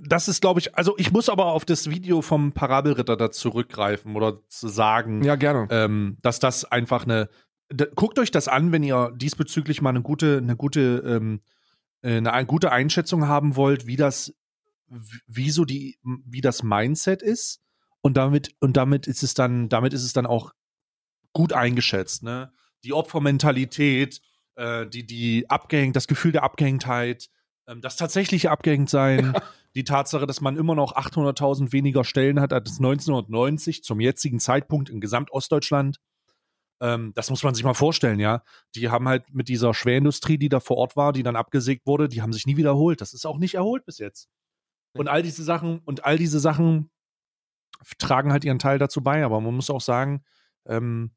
[0.00, 4.14] das ist, glaube ich, also ich muss aber auf das Video vom Parabelritter da zurückgreifen
[4.14, 5.66] oder zu sagen, ja, gerne.
[5.70, 7.28] Ähm, dass das einfach eine,
[7.94, 11.40] guckt euch das an, wenn ihr diesbezüglich mal eine gute, eine gute, ähm,
[12.02, 14.34] äh, eine, gute Einschätzung haben wollt, wie das,
[15.26, 17.60] wie so die, wie das Mindset ist.
[18.00, 20.52] Und damit, und damit ist es dann, damit ist es dann auch
[21.32, 22.52] gut eingeschätzt, ne?
[22.84, 24.20] Die Opfermentalität,
[24.54, 27.28] äh, die, die abgehängt, das Gefühl der Abgehängtheit,
[27.66, 29.42] ähm, das tatsächliche Abgehängtsein, ja.
[29.74, 34.90] die Tatsache, dass man immer noch 800.000 weniger Stellen hat als 1990 zum jetzigen Zeitpunkt
[34.90, 35.98] in Gesamtostdeutschland.
[36.80, 38.42] Ähm, das muss man sich mal vorstellen, ja.
[38.74, 42.08] Die haben halt mit dieser Schwerindustrie, die da vor Ort war, die dann abgesägt wurde,
[42.08, 43.00] die haben sich nie wiederholt.
[43.00, 44.28] Das ist auch nicht erholt bis jetzt.
[44.94, 46.90] Und all diese Sachen, und all diese Sachen
[47.98, 50.24] tragen halt ihren Teil dazu bei, aber man muss auch sagen,
[50.66, 51.12] ähm,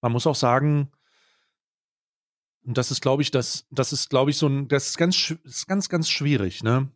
[0.00, 0.90] man muss auch sagen,
[2.66, 5.34] und das ist, glaube ich, das, das ist, glaube ich, so ein, das ist ganz,
[5.44, 6.90] ist ganz, ganz schwierig, ne?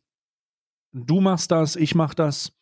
[0.92, 2.52] Du machst das, ich mach das.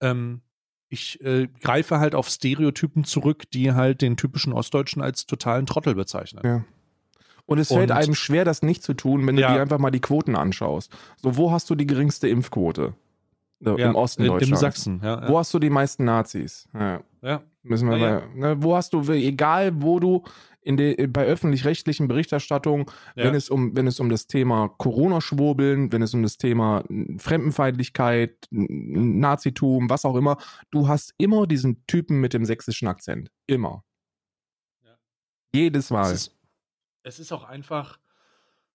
[0.00, 0.42] Ähm,
[0.90, 5.94] ich äh, greife halt auf Stereotypen zurück, die halt den typischen Ostdeutschen als totalen Trottel
[5.94, 6.42] bezeichnen.
[6.44, 6.64] Ja.
[7.46, 9.54] Und es fällt und, einem schwer, das nicht zu tun, wenn du ja.
[9.54, 10.92] dir einfach mal die Quoten anschaust.
[11.16, 12.94] So, wo hast du die geringste Impfquote?
[13.60, 14.50] So, ja, Im Osten Deutschlands.
[14.50, 16.68] Im Sachsen, ja, Wo hast du die meisten Nazis?
[16.72, 17.00] Ja.
[17.22, 17.42] ja.
[17.62, 20.24] Müssen wir mal, ne, wo hast du, egal wo du
[20.62, 23.24] in de, bei öffentlich-rechtlichen Berichterstattungen, ja.
[23.24, 26.84] wenn, es um, wenn es um das Thema Corona-Schwurbeln, wenn es um das Thema
[27.18, 30.36] Fremdenfeindlichkeit, Nazitum, was auch immer,
[30.70, 33.30] du hast immer diesen Typen mit dem sächsischen Akzent.
[33.46, 33.84] Immer.
[34.84, 34.98] Ja.
[35.54, 36.12] Jedes Mal.
[36.12, 36.38] Es ist,
[37.04, 37.98] es ist auch einfach.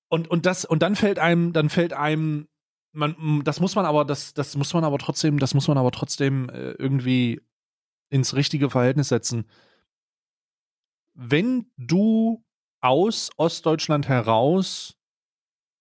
[0.08, 2.48] Und, und das, und dann fällt einem, dann fällt einem,
[2.94, 5.92] man, das muss man aber, das, das muss man aber trotzdem, das muss man aber
[5.92, 7.42] trotzdem äh, irgendwie
[8.10, 9.46] ins richtige Verhältnis setzen
[11.16, 12.44] wenn du
[12.82, 14.96] aus Ostdeutschland heraus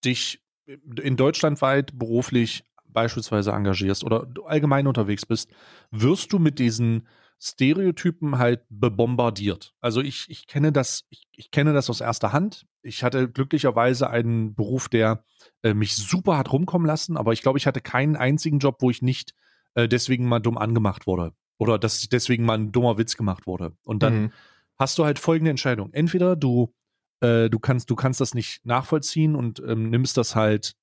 [0.04, 5.50] dich in Deutschland weit beruflich beispielsweise engagierst oder allgemein unterwegs bist,
[5.90, 7.08] wirst du mit diesen
[7.40, 9.74] Stereotypen halt bebombardiert.
[9.80, 12.66] Also ich, ich kenne das, ich, ich kenne das aus erster Hand.
[12.80, 15.24] Ich hatte glücklicherweise einen Beruf, der
[15.62, 18.90] äh, mich super hat rumkommen lassen, aber ich glaube, ich hatte keinen einzigen Job, wo
[18.90, 19.34] ich nicht
[19.74, 21.32] äh, deswegen mal dumm angemacht wurde.
[21.58, 23.76] Oder dass deswegen mal ein dummer Witz gemacht wurde.
[23.84, 24.32] Und dann mhm
[24.78, 25.92] hast du halt folgende Entscheidung.
[25.92, 26.74] Entweder du,
[27.20, 30.76] äh, du kannst, du kannst das nicht nachvollziehen und ähm, nimmst das halt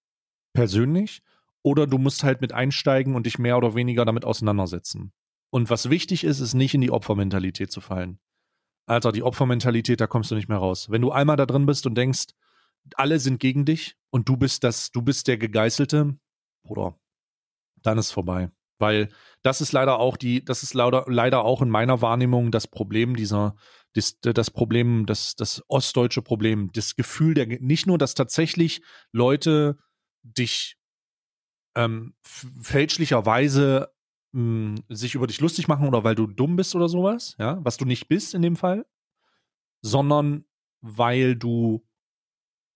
[0.53, 1.21] persönlich,
[1.63, 5.13] oder du musst halt mit einsteigen und dich mehr oder weniger damit auseinandersetzen.
[5.51, 8.19] Und was wichtig ist, ist nicht in die Opfermentalität zu fallen.
[8.87, 10.89] Alter, die Opfermentalität, da kommst du nicht mehr raus.
[10.89, 12.27] Wenn du einmal da drin bist und denkst,
[12.95, 16.17] alle sind gegen dich und du bist das, du bist der Gegeißelte,
[16.63, 16.97] Bruder,
[17.83, 18.49] dann ist vorbei.
[18.79, 19.09] Weil
[19.43, 23.15] das ist leider auch die, das ist leider, leider auch in meiner Wahrnehmung das Problem
[23.15, 23.55] dieser,
[23.93, 29.77] das, das Problem, das, das ostdeutsche Problem, das Gefühl der, nicht nur, dass tatsächlich Leute
[30.23, 30.77] dich
[31.75, 33.91] ähm, fälschlicherweise
[34.31, 37.59] mh, hm, sich über dich lustig machen oder weil du dumm bist oder sowas, ja,
[37.63, 38.85] was du nicht bist in dem Fall,
[39.81, 40.45] sondern
[40.81, 41.85] weil du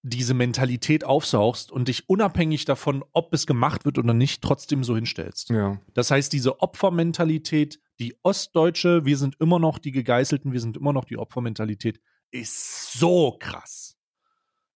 [0.08, 4.96] diese Mentalität aufsaugst und dich unabhängig davon, ob es gemacht wird oder nicht, trotzdem so
[4.96, 5.50] hinstellst.
[5.50, 5.80] Ja.
[5.96, 10.94] Das heißt, diese Opfermentalität, die ostdeutsche, wir sind immer noch die Gegeißelten, wir sind immer
[10.94, 13.98] noch die Opfermentalität, ist so krass.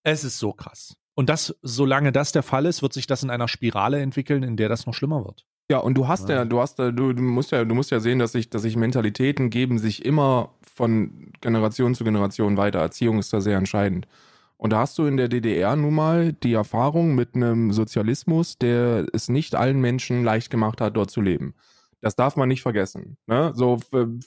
[0.02, 0.96] Es ist so krass.
[1.14, 4.56] Und das, solange das der Fall ist, wird sich das in einer Spirale entwickeln, in
[4.56, 5.46] der das noch schlimmer wird.
[5.70, 8.00] Ja, und du hast ja, ja du hast du, du musst ja, du musst ja
[8.00, 12.80] sehen, dass sich, dass sich Mentalitäten geben sich immer von Generation zu Generation weiter.
[12.80, 14.08] Erziehung ist da sehr entscheidend.
[14.60, 19.06] Und da hast du in der DDR nun mal die Erfahrung mit einem Sozialismus, der
[19.14, 21.54] es nicht allen Menschen leicht gemacht hat, dort zu leben.
[22.02, 23.16] Das darf man nicht vergessen.
[23.26, 23.52] Ne?
[23.54, 23.78] So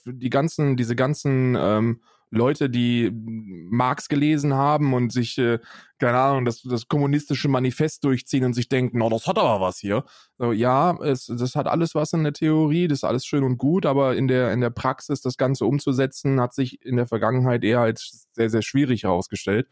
[0.06, 5.60] die ganzen, diese ganzen ähm, Leute, die Marx gelesen haben und sich, äh,
[6.00, 9.78] keine Ahnung, das, das kommunistische Manifest durchziehen und sich denken, oh, das hat aber was
[9.78, 10.04] hier.
[10.40, 13.60] So, ja, es, das hat alles was in der Theorie, das ist alles schön und
[13.60, 17.64] gut, aber in der, in der Praxis das Ganze umzusetzen, hat sich in der Vergangenheit
[17.64, 19.68] eher als sehr, sehr schwierig herausgestellt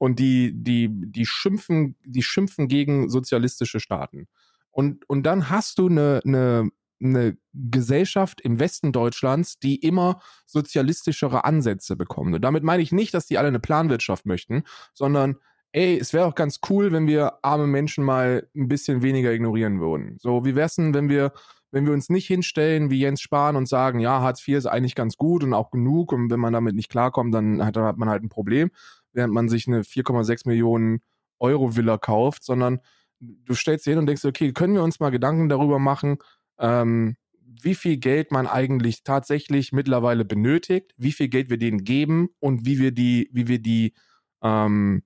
[0.00, 4.28] und die, die, die schimpfen, die schimpfen gegen sozialistische Staaten.
[4.70, 6.70] Und, und dann hast du eine, eine,
[7.02, 12.34] eine Gesellschaft im Westen Deutschlands, die immer sozialistischere Ansätze bekommt.
[12.34, 14.62] Und damit meine ich nicht, dass die alle eine Planwirtschaft möchten,
[14.94, 15.36] sondern
[15.72, 19.80] ey, es wäre auch ganz cool, wenn wir arme Menschen mal ein bisschen weniger ignorieren
[19.80, 20.16] würden.
[20.18, 21.32] So, wie wär's denn, wenn wir,
[21.72, 24.94] wenn wir uns nicht hinstellen wie Jens Spahn und sagen, ja, Hartz IV ist eigentlich
[24.94, 27.98] ganz gut und auch genug und wenn man damit nicht klarkommt, dann hat, dann hat
[27.98, 28.70] man halt ein Problem,
[29.12, 31.00] während man sich eine 4,6 Millionen
[31.38, 32.80] Euro Villa kauft, sondern
[33.20, 36.18] du stellst dir hin und denkst, okay, können wir uns mal Gedanken darüber machen,
[36.58, 37.16] ähm,
[37.62, 42.64] wie viel Geld man eigentlich tatsächlich mittlerweile benötigt, wie viel Geld wir denen geben und
[42.64, 43.94] wie wir die, wie wir die,
[44.42, 45.02] ähm,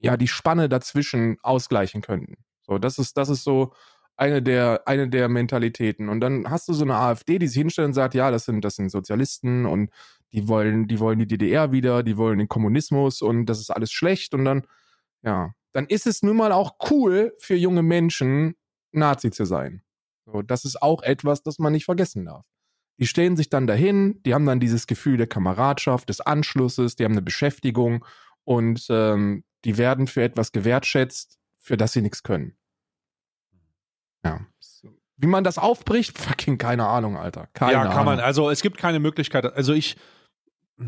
[0.00, 2.36] ja, die Spanne dazwischen ausgleichen könnten.
[2.62, 3.72] So, das ist, das ist so
[4.16, 6.08] eine der, eine der Mentalitäten.
[6.08, 8.64] Und dann hast du so eine AfD, die sich hinstellt und sagt, ja, das sind,
[8.64, 9.90] das sind Sozialisten und
[10.32, 13.92] die wollen, die wollen die DDR wieder, die wollen den Kommunismus und das ist alles
[13.92, 14.66] schlecht und dann,
[15.22, 18.54] ja, dann ist es nun mal auch cool für junge Menschen,
[18.92, 19.82] Nazi zu sein.
[20.26, 22.44] So, das ist auch etwas, das man nicht vergessen darf.
[22.98, 27.04] Die stellen sich dann dahin, die haben dann dieses Gefühl der Kameradschaft, des Anschlusses, die
[27.04, 28.04] haben eine Beschäftigung
[28.44, 32.56] und ähm, die werden für etwas gewertschätzt, für das sie nichts können.
[34.24, 34.40] Ja.
[35.16, 37.48] Wie man das aufbricht, fucking keine Ahnung, Alter.
[37.54, 38.04] Keine ja, kann Ahnung.
[38.04, 38.20] man.
[38.20, 39.44] Also es gibt keine Möglichkeit.
[39.44, 39.96] Also ich,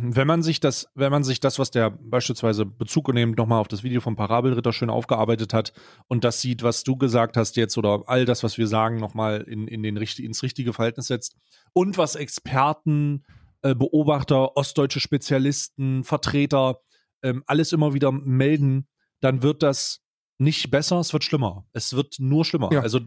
[0.00, 3.68] wenn man sich das, wenn man sich das, was der beispielsweise Bezug nimmt, nochmal auf
[3.68, 5.72] das Video vom Parabelritter schön aufgearbeitet hat
[6.08, 9.42] und das sieht, was du gesagt hast jetzt oder all das, was wir sagen, nochmal
[9.42, 11.36] in, in den, ins richtige Verhältnis setzt
[11.72, 13.24] und was Experten,
[13.62, 16.80] äh, Beobachter, ostdeutsche Spezialisten, Vertreter
[17.22, 18.86] ähm, alles immer wieder melden,
[19.20, 20.02] dann wird das
[20.38, 21.66] nicht besser, es wird schlimmer.
[21.72, 22.70] Es wird nur schlimmer.
[22.72, 22.80] Ja.
[22.80, 23.00] Also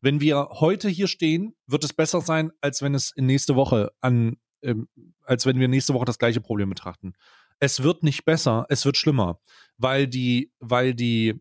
[0.00, 3.92] wenn wir heute hier stehen, wird es besser sein, als wenn es in nächste Woche
[4.00, 4.88] an ähm,
[5.24, 7.14] als wenn wir nächste Woche das gleiche Problem betrachten.
[7.58, 9.40] Es wird nicht besser, es wird schlimmer,
[9.76, 11.40] weil die, weil die,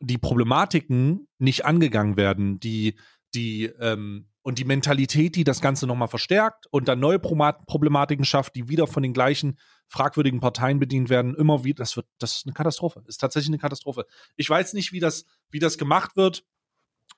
[0.00, 2.96] die Problematiken nicht angegangen werden, die,
[3.34, 8.56] die, ähm, und die Mentalität, die das Ganze nochmal verstärkt und dann neue Problematiken schafft,
[8.56, 9.58] die wieder von den gleichen
[9.88, 13.00] fragwürdigen Parteien bedient werden, immer wieder, das wird, das ist eine Katastrophe.
[13.00, 14.06] Das ist tatsächlich eine Katastrophe.
[14.36, 16.44] Ich weiß nicht, wie das, wie das gemacht wird.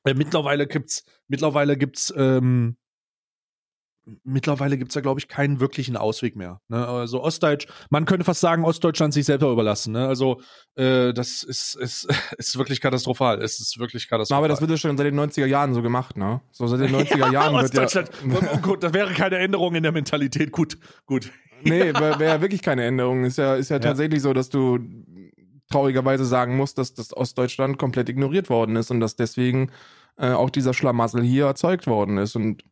[0.05, 2.77] Äh, mittlerweile gibt's, mittlerweile gibt's, ähm,
[4.25, 6.61] mittlerweile gibt es da, glaube ich, keinen wirklichen Ausweg mehr.
[6.69, 6.87] Ne?
[6.87, 9.93] Also Ostdeutsch, man könnte fast sagen, Ostdeutschland sich selber überlassen.
[9.93, 10.07] Ne?
[10.07, 10.41] Also
[10.75, 12.09] äh, das ist, ist,
[12.39, 13.43] ist wirklich katastrophal.
[13.43, 14.39] Es ist wirklich katastrophal.
[14.39, 16.41] Aber das wird ja schon seit den 90er Jahren so gemacht, ne?
[16.51, 18.05] So seit den 90er ja, Jahren wird ja...
[18.55, 20.53] oh, gut, da wäre keine Änderung in der Mentalität.
[20.53, 21.31] Gut, gut.
[21.63, 23.25] Nee, wäre wär wirklich keine Änderung.
[23.25, 24.79] Ist ja, ist ja, ja tatsächlich so, dass du
[25.71, 29.71] traurigerweise sagen musst, dass das Ostdeutschland komplett ignoriert worden ist und dass deswegen
[30.17, 32.35] äh, auch dieser Schlamassel hier erzeugt worden ist.
[32.35, 32.65] Und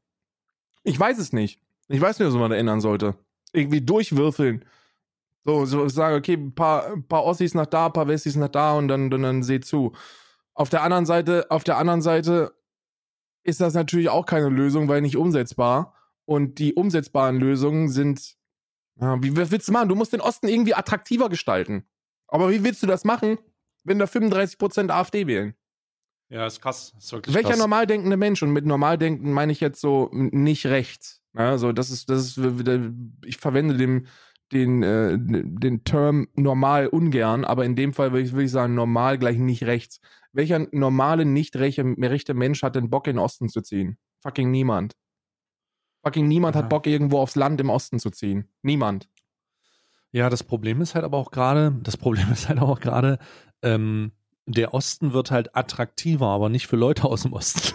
[0.89, 1.61] ich weiß es nicht.
[1.89, 3.15] Ich weiß nicht, was man da ändern sollte.
[3.53, 4.65] Irgendwie durchwürfeln.
[5.45, 8.75] So, so sagen, okay, ein paar, paar Ossis nach da, ein paar Wessis nach da
[8.75, 9.93] und dann, dann, dann seht zu.
[10.55, 12.53] Auf der anderen Seite, auf der anderen Seite
[13.45, 15.95] ist das natürlich auch keine Lösung, weil nicht umsetzbar.
[16.25, 18.37] Und die umsetzbaren Lösungen sind,
[19.01, 19.89] ja, wie willst du machen?
[19.89, 21.87] Du musst den Osten irgendwie attraktiver gestalten.
[22.27, 23.39] Aber wie willst du das machen,
[23.85, 25.55] wenn da 35% AfD wählen?
[26.31, 26.95] Ja, ist krass.
[26.99, 27.59] Ist Welcher krass.
[27.59, 31.23] normal denkende Mensch, und mit normal denken meine ich jetzt so nicht rechts.
[31.35, 32.51] Ja, so, das ist, das ist,
[33.25, 33.77] ich verwende
[34.53, 38.75] den, äh, den Term normal ungern, aber in dem Fall würde ich, würde ich sagen,
[38.75, 40.01] normal gleich nicht rechts.
[40.33, 43.99] Welcher normale, nicht rechte, rechte Mensch hat den Bock, in den Osten zu ziehen?
[44.21, 44.97] Fucking niemand.
[46.05, 46.63] Fucking niemand ja.
[46.63, 48.49] hat Bock, irgendwo aufs Land im Osten zu ziehen.
[48.63, 49.09] Niemand.
[50.11, 53.19] Ja, das Problem ist halt aber auch gerade, das Problem ist halt auch gerade,
[53.63, 54.13] ähm,
[54.51, 57.75] der Osten wird halt attraktiver, aber nicht für Leute aus dem Osten.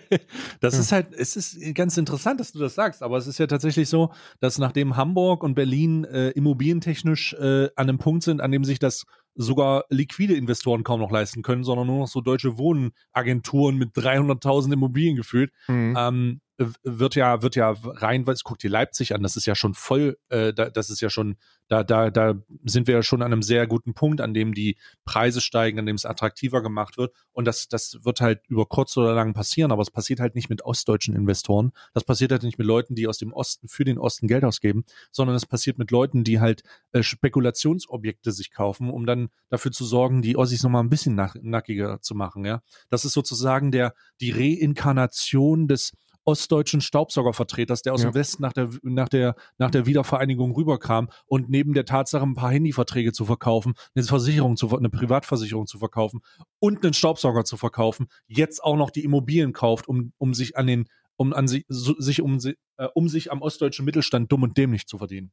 [0.60, 0.80] das ja.
[0.80, 3.88] ist halt, es ist ganz interessant, dass du das sagst, aber es ist ja tatsächlich
[3.88, 8.64] so, dass nachdem Hamburg und Berlin äh, immobilientechnisch äh, an einem Punkt sind, an dem
[8.64, 9.04] sich das
[9.36, 14.72] sogar liquide Investoren kaum noch leisten können, sondern nur noch so deutsche Wohnagenturen mit 300.000
[14.72, 15.94] Immobilien gefühlt, mhm.
[15.96, 19.74] ähm, wird ja, wird ja rein, weil guck dir Leipzig an, das ist ja schon
[19.74, 21.36] voll, äh, da, das ist ja schon,
[21.68, 24.78] da, da, da sind wir ja schon an einem sehr guten Punkt, an dem die
[25.04, 27.14] Preise steigen, an dem es attraktiver gemacht wird.
[27.32, 30.48] Und das, das wird halt über kurz oder lang passieren, aber es passiert halt nicht
[30.48, 31.72] mit ostdeutschen Investoren.
[31.92, 34.84] Das passiert halt nicht mit Leuten, die aus dem Osten für den Osten Geld ausgeben,
[35.12, 39.84] sondern es passiert mit Leuten, die halt äh, Spekulationsobjekte sich kaufen, um dann dafür zu
[39.84, 42.44] sorgen, die Ossis nochmal ein bisschen nach, nackiger zu machen.
[42.44, 42.60] Ja,
[42.90, 45.92] das ist sozusagen der die Reinkarnation des
[46.26, 48.10] ostdeutschen Staubsaugervertreters, der aus ja.
[48.10, 52.34] dem Westen nach der, nach, der, nach der Wiedervereinigung rüberkam und neben der Tatsache, ein
[52.34, 56.20] paar Handyverträge zu verkaufen, eine Versicherung zu, eine Privatversicherung zu verkaufen
[56.58, 60.66] und einen Staubsauger zu verkaufen, jetzt auch noch die Immobilien kauft, um, um sich an
[60.66, 60.86] den,
[61.16, 62.38] um an sich, sich um,
[62.76, 65.30] äh, um sich am ostdeutschen Mittelstand dumm und dämlich zu verdienen.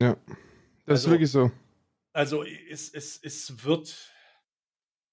[0.00, 0.16] Ja.
[0.86, 1.50] Das also, ist wirklich so.
[2.16, 4.10] Also es, es, es wird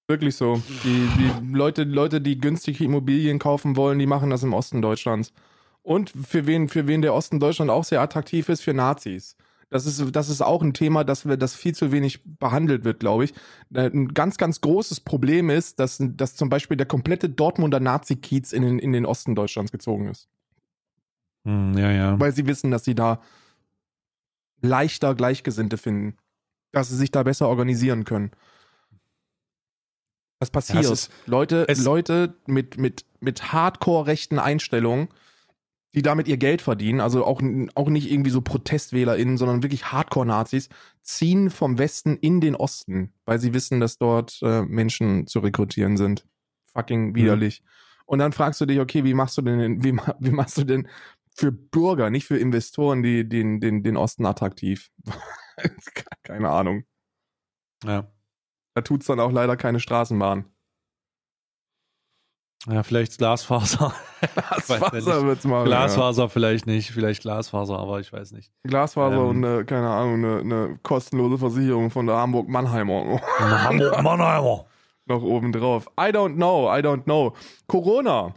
[0.08, 0.62] Wirklich so.
[0.84, 5.32] Die, die Leute, Leute, die günstige Immobilien kaufen wollen, die machen das im Osten Deutschlands.
[5.82, 9.36] Und für wen, für wen der Osten Deutschland auch sehr attraktiv ist, für Nazis.
[9.68, 13.00] Das ist, das ist auch ein Thema, das, wir, das viel zu wenig behandelt wird,
[13.00, 13.34] glaube ich.
[13.74, 18.62] Ein ganz, ganz großes Problem ist, dass, dass zum Beispiel der komplette Dortmunder Nazi-Kiez in
[18.62, 20.28] den, in den Osten Deutschlands gezogen ist.
[21.44, 22.20] Hm, ja, ja.
[22.20, 23.20] Weil sie wissen, dass sie da
[24.62, 26.16] leichter Gleichgesinnte finden.
[26.74, 28.30] Dass sie sich da besser organisieren können.
[30.40, 30.84] Was passiert?
[30.84, 35.08] Ist, Leute, Leute mit, mit, mit hardcore-rechten Einstellungen,
[35.94, 37.40] die damit ihr Geld verdienen, also auch,
[37.76, 40.68] auch nicht irgendwie so ProtestwählerInnen, sondern wirklich Hardcore-Nazis,
[41.02, 45.96] ziehen vom Westen in den Osten, weil sie wissen, dass dort äh, Menschen zu rekrutieren
[45.96, 46.26] sind.
[46.72, 47.14] Fucking mhm.
[47.14, 47.62] widerlich.
[47.62, 47.68] Mhm.
[48.06, 50.88] Und dann fragst du dich, okay, wie machst du denn, wie, wie machst du denn
[51.34, 54.90] für Bürger, nicht für Investoren, die, den, den, den Osten attraktiv?
[56.22, 56.84] Keine Ahnung.
[57.84, 58.06] Ja.
[58.74, 60.46] Da tut es dann auch leider keine Straßenbahn.
[62.66, 63.94] Ja, vielleicht Glasfaser.
[64.66, 65.64] Glasfaser wird's mal.
[65.64, 66.28] Glasfaser ja.
[66.28, 68.50] vielleicht nicht, vielleicht Glasfaser, aber ich weiß nicht.
[68.62, 73.20] Glasfaser ähm, und eine, keine Ahnung, eine, eine, kostenlose Versicherung von der Hamburg-Mannheimer.
[73.38, 74.66] Hamburg-Mannheimer.
[75.06, 75.86] Noch oben drauf.
[76.00, 77.34] I don't know, I don't know.
[77.66, 78.34] Corona.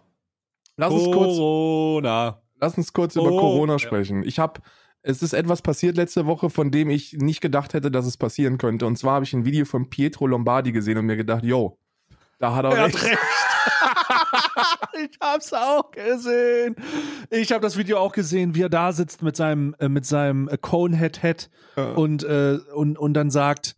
[0.76, 1.08] Lass Corona.
[1.08, 1.38] uns kurz.
[1.38, 2.42] Corona.
[2.60, 4.24] Lass uns kurz oh, über Corona sprechen.
[4.24, 4.28] Ja.
[4.28, 4.62] Ich habe
[5.08, 8.58] es ist etwas passiert letzte Woche, von dem ich nicht gedacht hätte, dass es passieren
[8.58, 8.86] könnte.
[8.86, 11.80] Und zwar habe ich ein Video von Pietro Lombardi gesehen und mir gedacht, yo,
[12.40, 12.98] da hat er, er recht.
[12.98, 13.20] Hat recht.
[15.12, 16.76] ich hab's auch gesehen.
[17.30, 20.50] Ich habe das Video auch gesehen, wie er da sitzt mit seinem äh, mit seinem
[20.50, 21.92] äh, Conehead Head ja.
[21.92, 23.78] und, äh, und und dann sagt: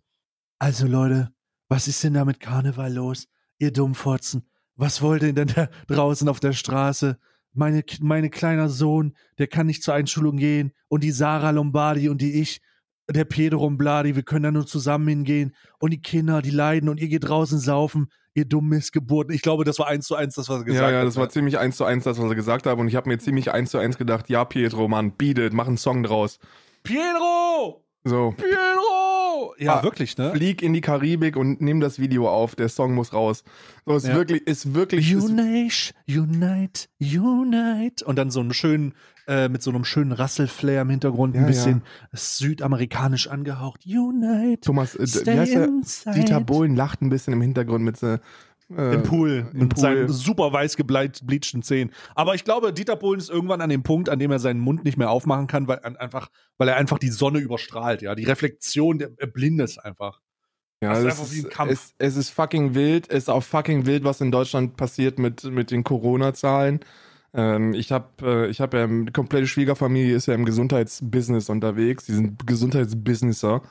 [0.57, 1.31] Also Leute,
[1.67, 3.27] was ist denn da mit Karneval los?
[3.59, 4.49] Ihr Dummfotzen.
[4.75, 7.19] Was wollt ihr denn da draußen auf der Straße?
[7.53, 12.21] Meine, meine kleiner Sohn, der kann nicht zur Einschulung gehen und die Sarah Lombardi und
[12.21, 12.61] die ich,
[13.09, 16.99] der Pedro Lombardi, wir können da nur zusammen hingehen und die Kinder, die leiden und
[16.99, 19.33] ihr geht draußen saufen, ihr dummen Missgeburten.
[19.33, 20.91] Ich glaube, das war eins zu eins das, was er gesagt hat.
[20.91, 21.21] Ja, ja, das hat.
[21.21, 23.51] war ziemlich eins zu eins das, was er gesagt hat und ich habe mir ziemlich
[23.51, 26.39] eins zu eins gedacht, ja, Pietro, Mann, beat it, mach einen Song draus.
[26.83, 27.83] Pietro!
[28.03, 28.35] So.
[29.57, 30.31] Ja, ah, wirklich, ne?
[30.31, 32.55] Flieg in die Karibik und nimm das Video auf.
[32.55, 33.43] Der Song muss raus.
[33.85, 34.15] So, ist ja.
[34.15, 35.13] wirklich, ist wirklich.
[35.15, 38.05] Unite, unite, unite.
[38.05, 38.93] Und dann so einen schönen,
[39.27, 42.19] äh, mit so einem schönen Rasselflair im Hintergrund, ein ja, bisschen ja.
[42.19, 43.85] südamerikanisch angehaucht.
[43.85, 44.61] Unite.
[44.61, 46.13] Thomas, äh, wie heißt der?
[46.13, 48.19] Dieter Bohlen lacht ein bisschen im Hintergrund mit so, äh,
[48.69, 49.47] Im Pool.
[49.51, 49.81] Im mit Pool.
[49.81, 51.91] seinen super weiß gebleachten Zähnen.
[52.13, 54.83] Aber ich glaube, Dieter Bohlen ist irgendwann an dem Punkt, an dem er seinen Mund
[54.83, 58.03] nicht mehr aufmachen kann, weil, einfach, weil er einfach die Sonne überstrahlt.
[58.03, 60.21] Ja, Die Reflexion, der, er blindet einfach.
[60.81, 63.09] Ja, es ist, es, es, ist fucking wild.
[63.09, 66.79] Es ist auch fucking wild, was in Deutschland passiert mit, mit den Corona-Zahlen.
[67.33, 72.05] Ähm, ich habe äh, ich hab ja, die komplette Schwiegerfamilie ist ja im Gesundheitsbusiness unterwegs.
[72.05, 73.61] Die sind Gesundheitsbusinesser.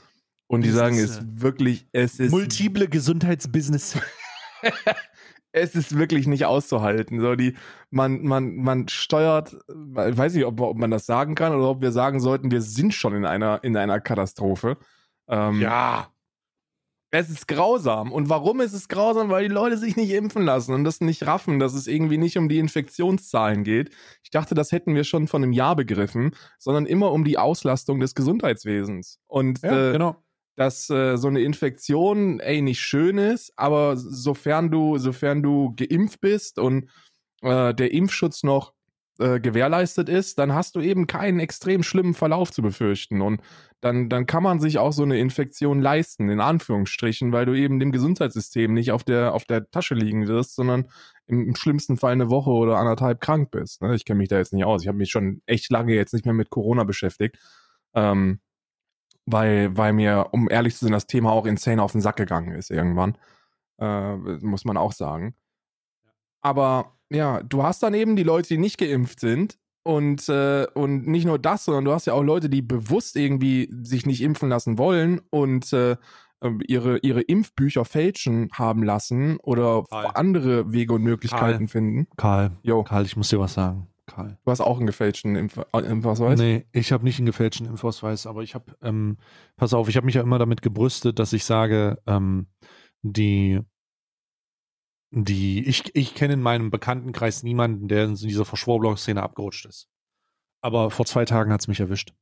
[0.48, 2.30] Und die sagen, es ist wirklich, es ist.
[2.30, 3.98] Multiple Gesundheitsbusiness.
[5.52, 7.20] es ist wirklich nicht auszuhalten.
[7.20, 7.56] So die,
[7.90, 11.80] man, man, man steuert, ich weiß nicht, ob, ob, man das sagen kann oder ob
[11.80, 14.76] wir sagen sollten, wir sind schon in einer, in einer Katastrophe.
[15.28, 16.08] Ähm, ja.
[17.10, 18.12] Es ist grausam.
[18.12, 19.30] Und warum ist es grausam?
[19.30, 22.36] Weil die Leute sich nicht impfen lassen und das nicht raffen, dass es irgendwie nicht
[22.36, 23.90] um die Infektionszahlen geht.
[24.22, 27.98] Ich dachte, das hätten wir schon von einem Jahr begriffen, sondern immer um die Auslastung
[27.98, 29.20] des Gesundheitswesens.
[29.26, 30.22] Und ja, äh, genau
[30.58, 36.20] dass äh, so eine Infektion, ey, nicht schön ist, aber sofern du, sofern du geimpft
[36.20, 36.90] bist und
[37.42, 38.72] äh, der Impfschutz noch
[39.20, 43.20] äh, gewährleistet ist, dann hast du eben keinen extrem schlimmen Verlauf zu befürchten.
[43.20, 43.40] Und
[43.80, 47.78] dann, dann kann man sich auch so eine Infektion leisten, in Anführungsstrichen, weil du eben
[47.78, 50.88] dem Gesundheitssystem nicht auf der, auf der Tasche liegen wirst, sondern
[51.28, 53.80] im, im schlimmsten Fall eine Woche oder anderthalb krank bist.
[53.80, 53.94] Ne?
[53.94, 54.82] Ich kenne mich da jetzt nicht aus.
[54.82, 57.38] Ich habe mich schon echt lange jetzt nicht mehr mit Corona beschäftigt.
[57.94, 58.40] Ähm,
[59.30, 62.52] weil, weil mir, um ehrlich zu sein, das Thema auch insane auf den Sack gegangen
[62.52, 63.16] ist irgendwann.
[63.80, 65.34] Äh, muss man auch sagen.
[66.40, 69.58] Aber ja, du hast dann eben die Leute, die nicht geimpft sind.
[69.84, 73.70] Und, äh, und nicht nur das, sondern du hast ja auch Leute, die bewusst irgendwie
[73.82, 75.96] sich nicht impfen lassen wollen und äh,
[76.42, 80.10] ähm, ihre, ihre Impfbücher fälschen haben lassen oder Karl.
[80.14, 81.68] andere Wege und Möglichkeiten Karl.
[81.68, 82.06] finden.
[82.16, 83.88] Karl, Jo, Karl, ich muss dir was sagen.
[84.08, 84.38] Karl.
[84.44, 86.38] du hast auch einen gefälschten Impf äh, Impfausweis.
[86.38, 89.18] Nee, ich habe nicht einen gefälschten Impfausweis, aber ich habe, ähm,
[89.56, 92.46] pass auf, ich habe mich ja immer damit gebrüstet, dass ich sage, ähm,
[93.02, 93.60] die,
[95.10, 99.88] die, ich, ich kenne in meinem Bekanntenkreis niemanden, der in dieser Verschwurbler-Szene abgerutscht ist.
[100.60, 102.12] Aber vor zwei Tagen hat es mich erwischt.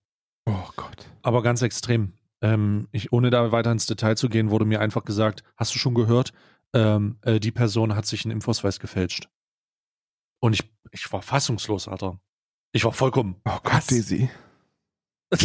[0.44, 1.06] Oh Gott.
[1.22, 2.12] Aber ganz extrem.
[2.42, 5.78] Ähm, ich, ohne da weiter ins Detail zu gehen, wurde mir einfach gesagt, hast du
[5.78, 6.32] schon gehört,
[6.74, 9.28] ähm, äh, die Person hat sich einen Impfausweis gefälscht.
[10.40, 12.20] Und ich, ich war fassungslos, Alter.
[12.72, 13.40] Ich war vollkommen.
[13.44, 13.90] Oh Gott?
[13.90, 14.28] Daisy.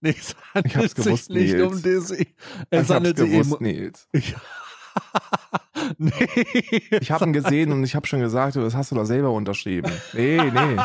[0.00, 1.72] nee, es handelt Ich hab's sich gewusst, nicht Nils.
[1.72, 2.34] um Dizzy.
[2.70, 3.64] Es handelt sich gewusst, eben.
[3.64, 4.08] Nils.
[4.16, 4.34] Ich,
[5.98, 6.82] nee.
[7.00, 9.30] Ich habe ihn gesehen und ich habe schon gesagt, du, das hast du doch selber
[9.30, 9.92] unterschrieben.
[10.14, 10.76] Nee, nee.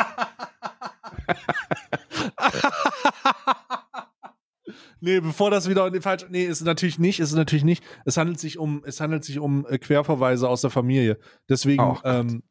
[5.01, 6.27] Nee, bevor das wieder falsche.
[6.29, 7.83] Nee, ist es natürlich nicht, ist es natürlich nicht.
[8.05, 11.17] Es handelt sich um, es handelt sich um äh, Querverweise aus der Familie.
[11.49, 12.01] Deswegen, Oh Gott.
[12.05, 12.43] ähm,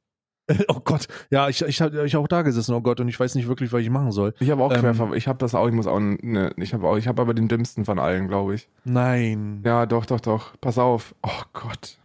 [0.68, 3.36] oh Gott, ja, ich, ich habe ich auch da gesessen, oh Gott, und ich weiß
[3.36, 4.34] nicht wirklich, was ich machen soll.
[4.40, 6.88] Ich habe auch Ähm, Querver ich habe das auch, ich muss auch ne, ich habe
[6.88, 8.68] auch ich habe aber den dümmsten von allen, glaube ich.
[8.84, 9.62] Nein.
[9.64, 10.57] Ja, doch, doch, doch.
[10.61, 11.14] Pass auf.
[11.22, 11.99] Oh Gott.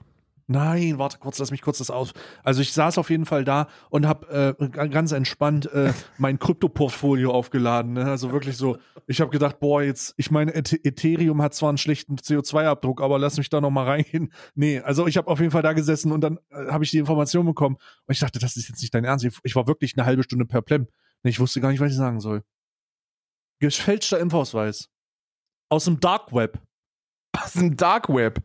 [0.48, 2.14] Nein, warte kurz, lass mich kurz das aus.
[2.44, 7.32] Also ich saß auf jeden Fall da und habe äh, ganz entspannt äh, mein Krypto-Portfolio
[7.32, 7.94] aufgeladen.
[7.94, 8.06] Ne?
[8.06, 8.78] Also wirklich so,
[9.08, 13.18] ich habe gedacht, boah, jetzt, ich meine, Eth- Ethereum hat zwar einen schlechten CO2-Abdruck, aber
[13.18, 14.32] lass mich da noch mal reingehen.
[14.54, 17.00] Nee, also ich habe auf jeden Fall da gesessen und dann äh, habe ich die
[17.00, 19.26] Information bekommen und ich dachte, das ist jetzt nicht dein Ernst.
[19.44, 20.88] Ich, war wirklich eine halbe Stunde perplem.
[21.24, 22.44] Nee, Ich wusste gar nicht, was ich sagen soll.
[23.60, 24.90] Gefälschter Impfausweis.
[25.70, 26.60] Aus dem Dark Web.
[27.46, 28.42] Ist ein Dark Web?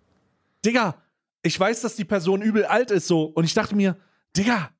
[0.65, 0.95] Digga,
[1.43, 3.25] ich weiß, dass die Person übel alt ist so.
[3.25, 3.97] Und ich dachte mir,
[4.37, 4.71] Digga,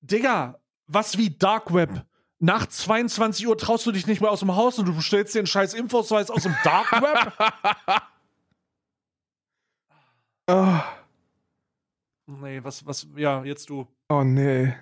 [0.00, 2.04] Digga, was wie Dark Web?
[2.38, 5.40] Nach 22 Uhr traust du dich nicht mehr aus dem Haus und du bestellst dir
[5.40, 7.32] einen scheiß Infoausweis aus dem Dark Web?
[10.48, 10.80] oh,
[12.42, 13.86] nee, was, was, ja, jetzt du.
[14.10, 14.74] oh nee.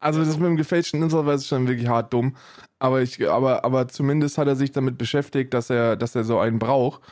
[0.00, 2.34] Also das mit dem gefälschten Impfausweis ist schon wirklich hart dumm.
[2.80, 6.40] Aber ich, aber, aber zumindest hat er sich damit beschäftigt, dass er, dass er so
[6.40, 7.02] einen braucht.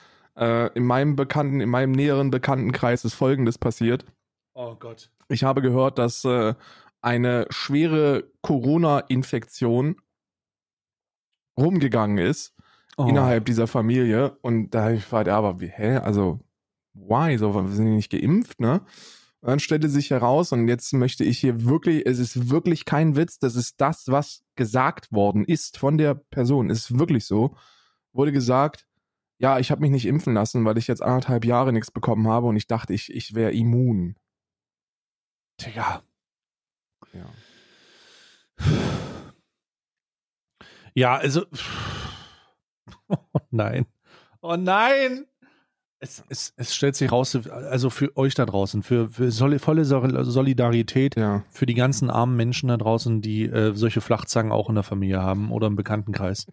[0.41, 4.05] Äh, in meinem Bekannten, in meinem näheren Bekanntenkreis ist Folgendes passiert.
[4.55, 5.11] Oh Gott.
[5.29, 6.55] Ich habe gehört, dass äh,
[7.03, 9.97] eine schwere Corona-Infektion
[11.59, 12.55] rumgegangen ist
[12.97, 13.07] Oh.
[13.07, 14.37] innerhalb dieser Familie.
[14.43, 15.97] Und da habe ich gefragt, ja, aber wie, hä?
[15.99, 16.41] Also,
[16.93, 17.39] why?
[17.39, 18.81] So, wir sind die nicht geimpft, ne?
[19.41, 23.17] Und dann stellte sich heraus, und jetzt möchte ich hier wirklich, es ist wirklich kein
[23.17, 26.69] Witz, das ist das, was gesagt worden ist von der Person.
[26.69, 27.57] Es ist wirklich so.
[28.13, 28.87] Wurde gesagt,
[29.41, 32.47] ja, ich habe mich nicht impfen lassen, weil ich jetzt anderthalb Jahre nichts bekommen habe
[32.47, 34.15] und ich dachte, ich, ich wäre immun.
[35.61, 36.03] Digga.
[37.13, 37.27] Ja.
[40.95, 41.45] Ja, also.
[43.09, 43.17] Oh
[43.51, 43.87] nein.
[44.43, 45.27] Oh nein!
[46.03, 49.85] Es, es, es stellt sich raus, also für euch da draußen, für, für soli- volle
[49.85, 51.45] Sol- Solidarität Ja.
[51.51, 55.21] für die ganzen armen Menschen da draußen, die äh, solche Flachzangen auch in der Familie
[55.21, 56.47] haben oder im Bekanntenkreis.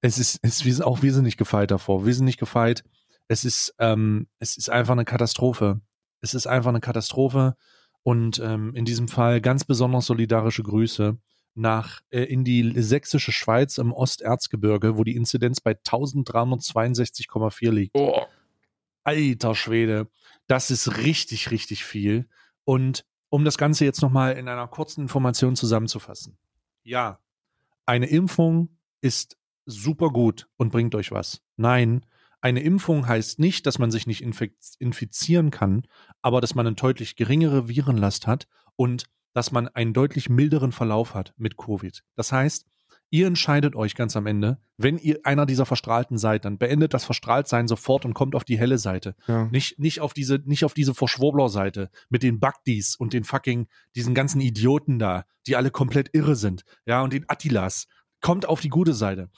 [0.00, 2.06] Es ist, es, sind, auch wir sind nicht gefeit davor.
[2.06, 2.84] Wir sind nicht gefeit.
[3.28, 5.80] Es ist, ähm, es ist einfach eine Katastrophe.
[6.20, 7.56] Es ist einfach eine Katastrophe.
[8.02, 11.18] Und ähm, in diesem Fall ganz besonders solidarische Grüße
[11.54, 17.96] nach äh, in die sächsische Schweiz im Osterzgebirge, wo die Inzidenz bei 1362,4 liegt.
[17.96, 18.22] Oh.
[19.04, 20.08] Alter Schwede,
[20.46, 22.28] das ist richtig, richtig viel.
[22.64, 26.36] Und um das Ganze jetzt nochmal in einer kurzen Information zusammenzufassen.
[26.82, 27.20] Ja,
[27.86, 29.36] eine Impfung ist
[29.70, 31.42] super gut und bringt euch was.
[31.56, 32.04] Nein,
[32.40, 35.82] eine Impfung heißt nicht, dass man sich nicht infizieren kann,
[36.22, 39.04] aber dass man eine deutlich geringere Virenlast hat und
[39.34, 42.02] dass man einen deutlich milderen Verlauf hat mit Covid.
[42.16, 42.66] Das heißt,
[43.10, 47.04] ihr entscheidet euch ganz am Ende, wenn ihr einer dieser Verstrahlten seid, dann beendet das
[47.04, 49.14] Verstrahltsein sofort und kommt auf die helle Seite.
[49.26, 49.44] Ja.
[49.46, 54.14] Nicht, nicht auf diese, nicht auf diese Verschwurbler-Seite mit den Bugdis und den fucking, diesen
[54.14, 56.64] ganzen Idioten da, die alle komplett irre sind.
[56.86, 57.86] Ja, und den Attilas.
[58.22, 59.30] Kommt auf die gute Seite.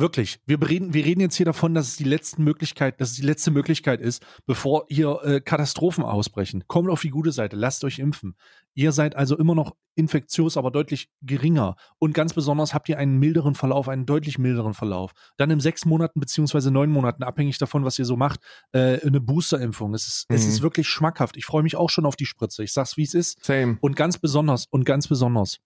[0.00, 0.40] Wirklich.
[0.46, 3.22] Wir reden, wir reden jetzt hier davon, dass es die letzte Möglichkeit, dass es die
[3.22, 6.64] letzte Möglichkeit ist, bevor hier äh, Katastrophen ausbrechen.
[6.66, 8.36] Kommt auf die gute Seite, lasst euch impfen.
[8.74, 11.76] Ihr seid also immer noch infektiös, aber deutlich geringer.
[11.98, 15.12] Und ganz besonders habt ihr einen milderen Verlauf, einen deutlich milderen Verlauf.
[15.36, 18.40] Dann in sechs Monaten beziehungsweise neun Monaten, abhängig davon, was ihr so macht,
[18.72, 19.94] äh, eine Boosterimpfung.
[19.94, 20.36] Es ist, mhm.
[20.36, 21.36] es ist wirklich schmackhaft.
[21.36, 22.62] Ich freue mich auch schon auf die Spritze.
[22.62, 23.44] Ich sag's, wie es ist.
[23.44, 23.78] Same.
[23.80, 25.58] Und ganz besonders, und ganz besonders,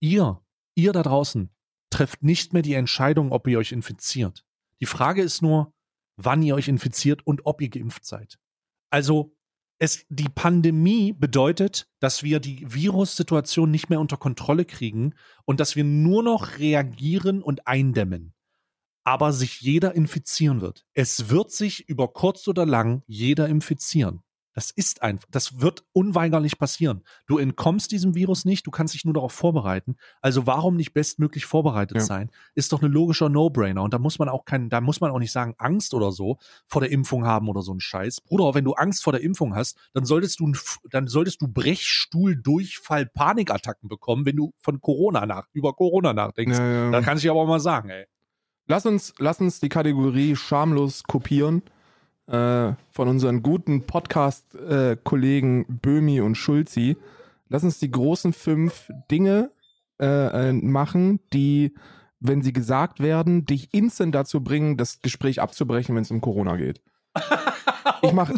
[0.00, 0.40] ihr,
[0.74, 1.50] ihr da draußen,
[1.92, 4.44] trefft nicht mehr die Entscheidung, ob ihr euch infiziert.
[4.80, 5.72] Die Frage ist nur,
[6.16, 8.38] wann ihr euch infiziert und ob ihr geimpft seid.
[8.90, 9.34] Also
[9.78, 15.14] es, die Pandemie bedeutet, dass wir die Virussituation nicht mehr unter Kontrolle kriegen
[15.44, 18.34] und dass wir nur noch reagieren und eindämmen.
[19.04, 20.86] Aber sich jeder infizieren wird.
[20.94, 24.22] Es wird sich über kurz oder lang jeder infizieren.
[24.54, 27.02] Das ist einfach, das wird unweigerlich passieren.
[27.26, 29.96] Du entkommst diesem Virus nicht, du kannst dich nur darauf vorbereiten.
[30.20, 32.02] Also warum nicht bestmöglich vorbereitet ja.
[32.02, 32.30] sein?
[32.54, 33.82] Ist doch ein logischer No-Brainer.
[33.82, 36.38] Und da muss man auch keinen, da muss man auch nicht sagen, Angst oder so
[36.66, 38.20] vor der Impfung haben oder so ein Scheiß.
[38.20, 40.52] Bruder, wenn du Angst vor der Impfung hast, dann solltest du,
[40.90, 46.58] dann solltest du Brechstuhl, Durchfall, Panikattacken bekommen, wenn du von Corona nach, über Corona nachdenkst.
[46.58, 46.90] Ja, ja.
[46.90, 48.06] Da kann ich aber auch mal sagen, ey.
[48.68, 51.62] Lass uns, lass uns die Kategorie schamlos kopieren
[52.26, 56.96] äh, von unseren guten Podcast-Kollegen äh, Böhmi und Schulzi.
[57.48, 59.50] Lass uns die großen fünf Dinge
[60.00, 61.74] äh, äh, machen, die,
[62.20, 66.56] wenn sie gesagt werden, dich instant dazu bringen, das Gespräch abzubrechen, wenn es um Corona
[66.56, 66.80] geht.
[68.02, 68.30] ich mach,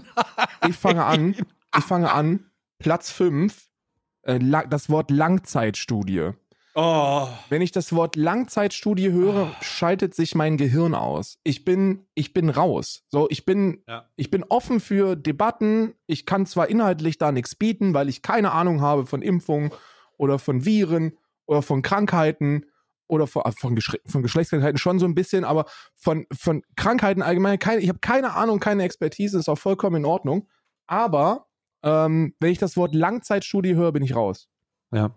[0.68, 1.34] ich fange an,
[1.76, 3.68] ich fange an, Platz fünf,
[4.22, 6.32] äh, das Wort Langzeitstudie.
[6.74, 7.28] Oh.
[7.48, 9.62] Wenn ich das Wort Langzeitstudie höre, oh.
[9.62, 11.38] schaltet sich mein Gehirn aus.
[11.44, 13.04] Ich bin, ich bin raus.
[13.08, 14.08] So, ich bin, ja.
[14.16, 15.94] ich bin offen für Debatten.
[16.06, 19.70] Ich kann zwar inhaltlich da nichts bieten, weil ich keine Ahnung habe von Impfungen
[20.16, 21.16] oder von Viren
[21.46, 22.66] oder von Krankheiten
[23.06, 27.80] oder von, von, von Geschlechtskrankheiten schon so ein bisschen, aber von, von Krankheiten allgemein, keine,
[27.80, 30.48] ich habe keine Ahnung, keine Expertise, ist auch vollkommen in Ordnung.
[30.86, 31.46] Aber
[31.82, 34.48] ähm, wenn ich das Wort Langzeitstudie höre, bin ich raus.
[34.92, 35.14] Ja.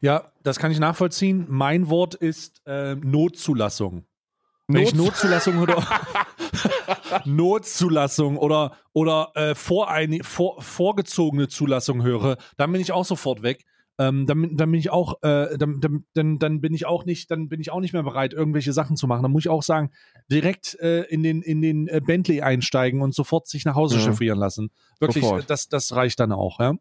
[0.00, 1.46] Ja, das kann ich nachvollziehen.
[1.48, 4.06] Mein Wort ist äh, Notzulassung.
[4.66, 5.84] Wenn Not ich Notzulassung oder
[7.24, 13.64] Notzulassung oder, oder äh, vorein, vor, vorgezogene Zulassung höre, dann bin ich auch sofort weg.
[13.98, 17.48] Ähm, dann, dann bin ich auch, äh, dann, dann, dann bin ich auch nicht, dann
[17.50, 19.22] bin ich auch nicht mehr bereit, irgendwelche Sachen zu machen.
[19.22, 19.90] Dann muss ich auch sagen,
[20.30, 24.06] direkt äh, in den, in den äh, Bentley einsteigen und sofort sich nach Hause ja.
[24.06, 24.70] chauffieren lassen.
[25.00, 26.76] Wirklich, das, das reicht dann auch, ja.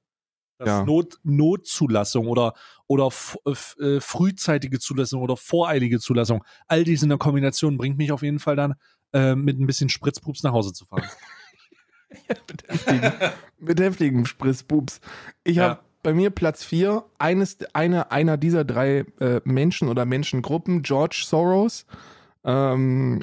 [0.60, 0.84] Das ja.
[0.84, 2.54] Not, Notzulassung oder,
[2.86, 3.10] oder
[3.46, 6.44] äh, frühzeitige Zulassung oder voreilige Zulassung.
[6.68, 8.76] All diese in der Kombination bringt mich auf jeden Fall dann
[9.14, 11.04] äh, mit ein bisschen Spritzpups nach Hause zu fahren.
[12.30, 13.12] ja, mit, heftigen,
[13.58, 15.00] mit heftigen Spritzpups.
[15.46, 15.64] Ich ja.
[15.64, 21.24] habe bei mir Platz 4, eines, eine, einer dieser drei äh, Menschen oder Menschengruppen, George
[21.26, 21.86] Soros,
[22.44, 23.22] ähm,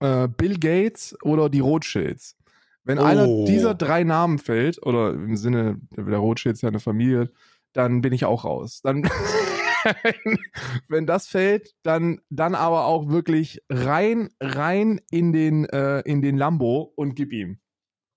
[0.00, 2.37] äh, Bill Gates oder die Rothschilds.
[2.88, 3.04] Wenn oh.
[3.04, 7.30] einer dieser drei Namen fällt, oder im Sinne, der Rothschild ist ja eine Familie,
[7.74, 8.80] dann bin ich auch raus.
[8.82, 9.02] Dann,
[10.88, 16.38] wenn das fällt, dann, dann aber auch wirklich rein, rein in den, äh, in den
[16.38, 17.58] Lambo und gib ihm.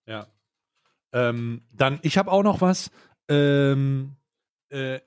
[0.08, 0.28] Ja.
[1.12, 2.92] Ähm, dann, ich habe auch noch was.
[3.28, 4.16] Ähm,
[4.70, 5.02] äh,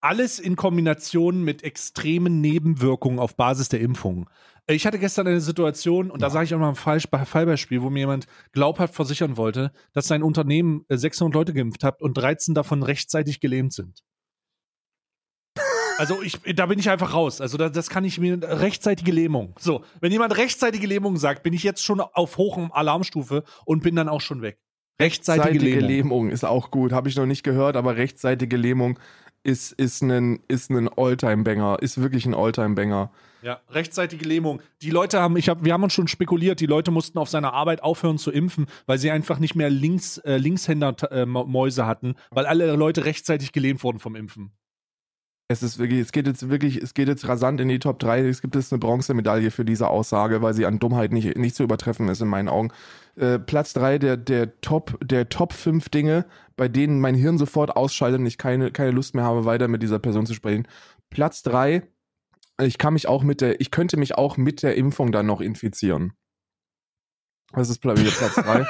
[0.00, 4.30] alles in Kombination mit extremen Nebenwirkungen auf Basis der Impfung.
[4.68, 6.28] Ich hatte gestern eine Situation, und ja.
[6.28, 10.06] da sage ich auch mal ein falsch Fallbeispiel, wo mir jemand glaubhaft versichern wollte, dass
[10.06, 14.02] sein Unternehmen 600 äh, Leute geimpft hat und 13 davon rechtzeitig gelähmt sind.
[15.98, 17.40] Also ich, da bin ich einfach raus.
[17.40, 19.54] Also das, das kann ich mir rechtzeitige Lähmung.
[19.58, 23.96] So, wenn jemand rechtzeitige Lähmung sagt, bin ich jetzt schon auf hohem Alarmstufe und bin
[23.96, 24.58] dann auch schon weg.
[25.00, 25.88] Rechtzeitige, rechtzeitige Lähmung.
[25.88, 28.98] Lähmung ist auch gut, habe ich noch nicht gehört, aber rechtzeitige Lähmung
[29.42, 33.10] ist, ist ein, ist ein Alltime-Banger, ist wirklich ein Alltime-Banger.
[33.42, 34.62] Ja, rechtzeitige Lähmung.
[34.82, 37.52] Die Leute haben, ich hab, wir haben uns schon spekuliert, die Leute mussten auf seiner
[37.52, 42.46] Arbeit aufhören zu impfen, weil sie einfach nicht mehr Links, äh, Linkshänder-Mäuse äh, hatten, weil
[42.46, 44.52] alle Leute rechtzeitig gelähmt wurden vom Impfen.
[45.48, 48.26] Es ist wirklich, es geht jetzt wirklich, es geht jetzt rasant in die Top 3.
[48.26, 51.62] Es gibt jetzt eine Bronzemedaille für diese Aussage, weil sie an Dummheit nicht, nicht zu
[51.62, 52.70] übertreffen ist in meinen Augen.
[53.16, 56.24] Äh, Platz 3 der, der Top, der Top 5 Dinge,
[56.56, 59.82] bei denen mein Hirn sofort ausschaltet und ich keine, keine Lust mehr habe, weiter mit
[59.82, 60.66] dieser Person zu sprechen.
[61.10, 61.82] Platz 3,
[62.66, 65.40] ich kann mich auch mit der, ich könnte mich auch mit der Impfung dann noch
[65.40, 66.12] infizieren.
[67.52, 68.66] Das ist wieder Platz 3.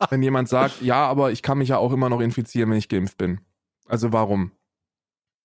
[0.10, 2.88] wenn jemand sagt, ja, aber ich kann mich ja auch immer noch infizieren, wenn ich
[2.88, 3.40] geimpft bin.
[3.86, 4.52] Also warum?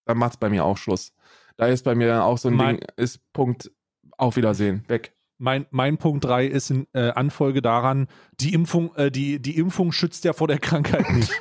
[0.05, 1.13] dann macht es bei mir auch Schluss.
[1.55, 3.71] Da ist bei mir dann auch so ein mein, Ding, ist Punkt,
[4.17, 5.15] auf Wiedersehen, weg.
[5.37, 8.07] Mein, mein Punkt 3 ist in äh, Anfolge daran,
[8.39, 11.31] die Impfung, äh, die, die Impfung schützt ja vor der Krankheit nicht.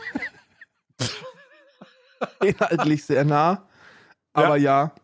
[2.41, 3.69] Inhaltlich sehr nah,
[4.33, 4.85] aber ja.
[4.85, 4.95] Ja,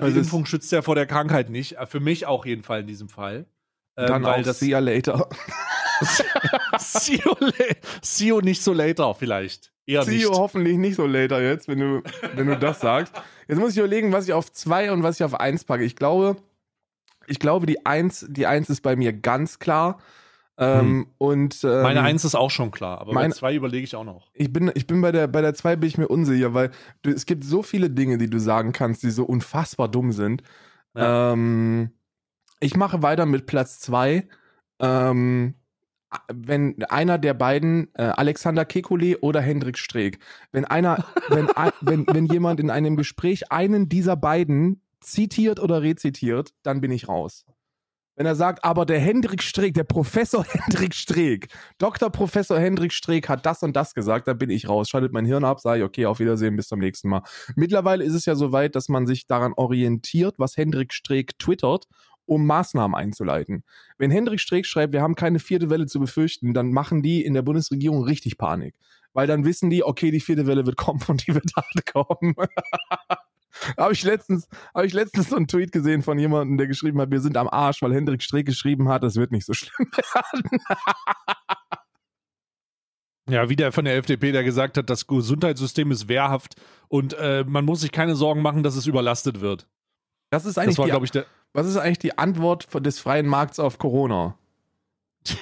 [0.00, 1.76] die Also es- Impfung schützt ja vor der Krankheit nicht.
[1.78, 3.46] Äh, Für mich auch jeden Fall in diesem Fall.
[3.96, 5.28] Ähm, Dann weil auch das see ya later.
[6.78, 7.52] see, you la-
[8.02, 9.72] see you nicht so later vielleicht.
[9.86, 10.22] Eher See nicht.
[10.22, 12.02] you hoffentlich nicht so later jetzt, wenn du,
[12.34, 13.12] wenn du das sagst.
[13.48, 15.84] Jetzt muss ich überlegen, was ich auf zwei und was ich auf eins packe.
[15.84, 16.36] Ich glaube,
[17.26, 20.00] ich glaube, die eins, die eins ist bei mir ganz klar.
[20.56, 23.96] Ähm, Und ähm, Meine Eins ist auch schon klar, aber meine- bei zwei überlege ich
[23.96, 24.30] auch noch.
[24.34, 26.70] ich bin, ich bin bei der, bei der zwei bin ich mir unsicher, weil
[27.02, 30.42] du, es gibt so viele Dinge, die du sagen kannst, die so unfassbar dumm sind.
[30.96, 31.32] Ja.
[31.32, 31.90] Ähm,
[32.60, 34.28] ich mache weiter mit Platz zwei.
[34.78, 35.54] Ähm,
[36.32, 40.20] wenn einer der beiden, äh, Alexander Kekulé oder Hendrik Streeck,
[40.52, 41.48] wenn einer, wenn,
[41.80, 47.08] wenn, wenn jemand in einem Gespräch einen dieser beiden zitiert oder rezitiert, dann bin ich
[47.08, 47.44] raus.
[48.16, 51.48] Wenn er sagt, aber der Hendrik Streeck, der Professor Hendrik Streeck,
[51.78, 52.10] Dr.
[52.10, 54.88] Professor Hendrik Streeck hat das und das gesagt, dann bin ich raus.
[54.88, 57.22] Schaltet mein Hirn ab, sage ich, okay, auf Wiedersehen, bis zum nächsten Mal.
[57.56, 61.86] Mittlerweile ist es ja so weit, dass man sich daran orientiert, was Hendrik Streeck twittert,
[62.26, 63.64] um Maßnahmen einzuleiten.
[63.98, 67.34] Wenn Hendrik Streeck schreibt, wir haben keine vierte Welle zu befürchten, dann machen die in
[67.34, 68.76] der Bundesregierung richtig Panik.
[69.12, 72.34] Weil dann wissen die, okay, die vierte Welle wird kommen und die wird hart kommen.
[73.78, 77.10] habe ich letztens, habe ich letztens so einen Tweet gesehen von jemandem, der geschrieben hat,
[77.10, 80.60] wir sind am Arsch, weil Hendrik Streeck geschrieben hat, es wird nicht so schlimm werden.
[83.28, 87.42] Ja, wie der von der FDP, der gesagt hat, das Gesundheitssystem ist wehrhaft und äh,
[87.46, 89.66] man muss sich keine Sorgen machen, dass es überlastet wird.
[90.30, 91.24] Das ist eigentlich Das war, die, ich, der.
[91.54, 94.36] was ist eigentlich die Antwort von- des freien Markts auf Corona?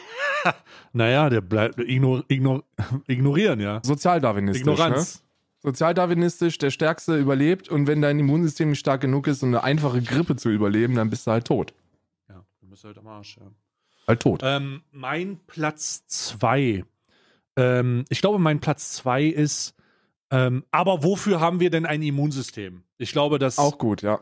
[0.94, 2.64] Naja, der bleibt ignor, ignor,
[3.06, 3.80] ignorieren, ja.
[3.82, 4.66] Sozialdarwinistisch.
[4.78, 5.04] Ne?
[5.62, 10.02] Sozialdarwinistisch, der Stärkste überlebt und wenn dein Immunsystem nicht stark genug ist, um eine einfache
[10.02, 11.72] Grippe zu überleben, dann bist du halt tot.
[12.28, 13.46] Ja, du bist halt am Arsch, ja.
[14.08, 14.40] Halt tot.
[14.42, 16.84] Ähm, mein Platz zwei.
[17.56, 19.74] Ähm, ich glaube, mein Platz zwei ist,
[20.30, 22.82] ähm, aber wofür haben wir denn ein Immunsystem?
[22.98, 23.58] Ich glaube, dass.
[23.58, 24.20] Auch gut, ja.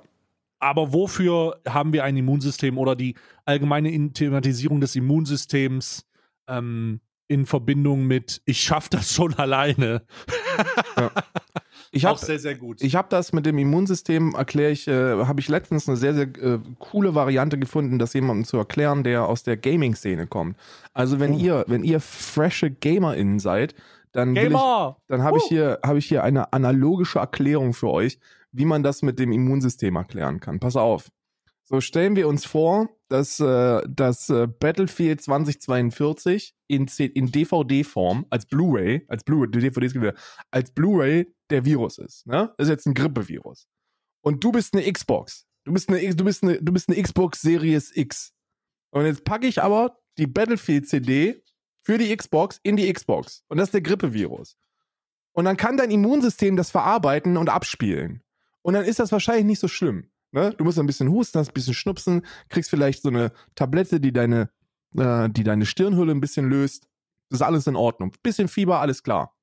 [0.58, 3.14] aber wofür haben wir ein Immunsystem oder die
[3.46, 6.04] allgemeine In- Thematisierung des Immunsystems
[6.46, 7.00] ähm,
[7.30, 10.02] in Verbindung mit, ich schaffe das schon alleine?
[11.92, 12.82] Ich Auch habe sehr, sehr gut.
[12.82, 16.26] ich hab das mit dem Immunsystem, erkläre ich, äh, habe ich letztens eine sehr, sehr
[16.36, 20.56] äh, coole Variante gefunden, das jemandem zu erklären, der aus der Gaming-Szene kommt.
[20.92, 21.38] Also wenn Oh.
[21.38, 23.74] ihr, wenn ihr frische GamerInnen seid,
[24.12, 25.48] dann ich, dann habe ich Uh.
[25.48, 28.18] hier, habe ich hier eine analogische Erklärung für euch,
[28.52, 30.58] wie man das mit dem Immunsystem erklären kann.
[30.58, 31.10] Pass auf.
[31.64, 38.46] So stellen wir uns vor, dass äh, das äh, Battlefield 2042 in, in DVD-Form als
[38.46, 40.12] Blu-ray, als Blu-ray,
[40.50, 42.26] als Blu-ray der Virus ist.
[42.26, 42.54] Ne?
[42.56, 43.66] Das ist jetzt ein Grippevirus.
[44.22, 45.46] Und du bist eine Xbox.
[45.64, 48.32] Du bist eine, du bist eine, du bist eine Xbox Series X.
[48.90, 51.42] Und jetzt packe ich aber die Battlefield-CD
[51.82, 53.42] für die Xbox in die Xbox.
[53.48, 54.56] Und das ist der Grippevirus.
[55.32, 58.22] Und dann kann dein Immunsystem das verarbeiten und abspielen.
[58.62, 60.10] Und dann ist das wahrscheinlich nicht so schlimm.
[60.32, 60.54] Ne?
[60.56, 64.12] Du musst ein bisschen husten, hast ein bisschen schnupsen, kriegst vielleicht so eine Tablette, die
[64.12, 64.50] deine,
[64.96, 66.88] äh, die deine Stirnhülle ein bisschen löst.
[67.28, 68.12] Das ist alles in Ordnung.
[68.22, 69.34] Bisschen Fieber, alles klar.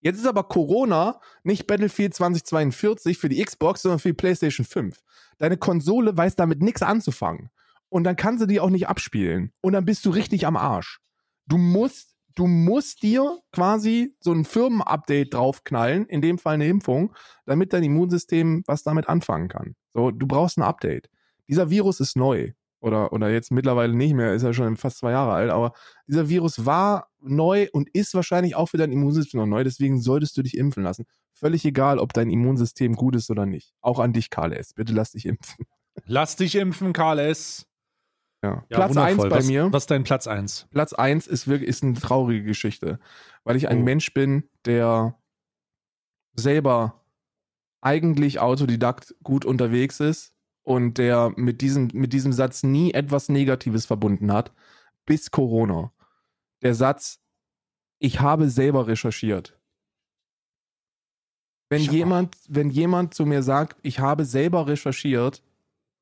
[0.00, 5.00] Jetzt ist aber Corona nicht Battlefield 2042 für die Xbox, sondern für die PlayStation 5.
[5.38, 7.50] Deine Konsole weiß damit nichts anzufangen.
[7.88, 9.52] Und dann kann sie die auch nicht abspielen.
[9.62, 11.00] Und dann bist du richtig am Arsch.
[11.46, 17.14] Du musst, du musst dir quasi so ein Firmenupdate draufknallen, in dem Fall eine Impfung,
[17.46, 19.74] damit dein Immunsystem was damit anfangen kann.
[19.92, 21.08] So, du brauchst ein Update.
[21.48, 22.52] Dieser Virus ist neu.
[22.80, 25.72] Oder, oder jetzt mittlerweile nicht mehr, ist ja schon fast zwei Jahre alt, aber
[26.06, 30.36] dieser Virus war neu und ist wahrscheinlich auch für dein Immunsystem noch neu, deswegen solltest
[30.36, 31.06] du dich impfen lassen.
[31.32, 33.72] Völlig egal, ob dein Immunsystem gut ist oder nicht.
[33.80, 34.74] Auch an dich, Karl S.
[34.74, 35.64] Bitte lass dich impfen.
[36.04, 37.66] Lass dich impfen, Karl S.
[38.44, 38.62] Ja.
[38.68, 39.30] Ja, Platz 1 wundervoll.
[39.30, 39.72] bei was, mir.
[39.72, 40.68] Was ist dein Platz 1?
[40.70, 42.98] Platz 1 ist wirklich ist eine traurige Geschichte,
[43.42, 43.84] weil ich ein Oh.
[43.84, 45.18] Mensch bin, der
[46.34, 47.00] selber
[47.80, 53.86] eigentlich Autodidakt gut unterwegs ist und der mit diesem, mit diesem Satz nie etwas Negatives
[53.86, 54.52] verbunden hat,
[55.06, 55.92] bis Corona.
[56.60, 57.20] Der Satz,
[57.98, 59.58] ich habe selber recherchiert.
[61.70, 65.42] Wenn jemand, wenn jemand zu mir sagt, ich habe selber recherchiert,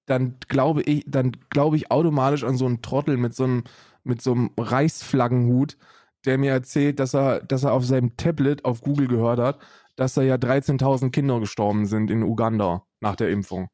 [0.07, 3.65] dann glaube ich, dann glaube ich automatisch an so einen Trottel mit so einem,
[4.05, 5.77] mit so einem Reichsflaggenhut,
[6.25, 9.59] der mir erzählt, dass er, dass er auf seinem Tablet auf Google gehört hat,
[9.97, 13.69] dass da ja 13.000 Kinder gestorben sind in Uganda nach der Impfung.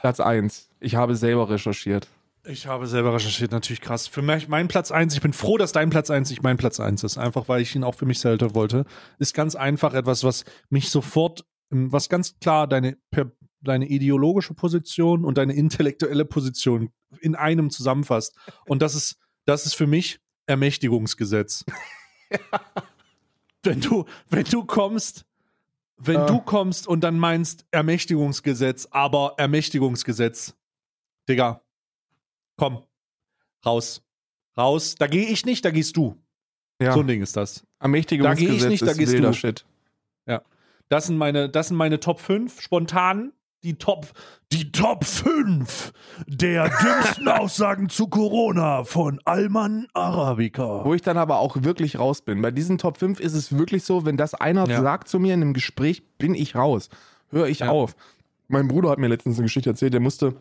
[0.00, 0.70] Platz 1.
[0.80, 2.08] Ich habe selber recherchiert.
[2.44, 4.08] Ich habe selber recherchiert, natürlich krass.
[4.08, 6.80] Für mich, mein Platz 1, ich bin froh, dass dein Platz 1 nicht mein Platz
[6.80, 8.84] 1 ist, einfach weil ich ihn auch für mich selber wollte.
[9.20, 15.24] Ist ganz einfach etwas, was mich sofort, was ganz klar deine, per, deine ideologische Position
[15.24, 18.36] und deine intellektuelle Position in einem zusammenfasst.
[18.66, 19.16] Und das ist,
[19.46, 21.64] das ist für mich Ermächtigungsgesetz.
[23.64, 25.24] Wenn du, wenn du kommst,
[25.96, 26.26] wenn Äh.
[26.26, 30.56] du kommst und dann meinst Ermächtigungsgesetz, aber Ermächtigungsgesetz,
[31.28, 31.62] Digga,
[32.56, 32.82] komm,
[33.64, 34.02] raus,
[34.56, 34.96] raus.
[34.96, 36.20] Da gehe ich nicht, da gehst du.
[36.80, 37.60] Ja, So ein Ding ist das.
[37.60, 39.34] Da geh ich Ermächtigungsgesetz nicht, da ist gehst wilder du.
[39.34, 39.64] Shit.
[40.92, 43.32] Das sind meine, das sind meine Top 5 spontan.
[43.64, 44.08] Die Top,
[44.52, 45.92] die Top 5
[46.26, 50.84] der dümmsten Aussagen zu Corona von Alman Arabica.
[50.84, 52.42] Wo ich dann aber auch wirklich raus bin.
[52.42, 54.82] Bei diesen Top 5 ist es wirklich so, wenn das einer Ja.
[54.82, 56.90] sagt zu mir in einem Gespräch, bin ich raus.
[57.30, 57.70] Höre ich Ja.
[57.70, 57.94] auf.
[58.48, 60.34] Mein Bruder hat mir letztens eine Geschichte erzählt, der musste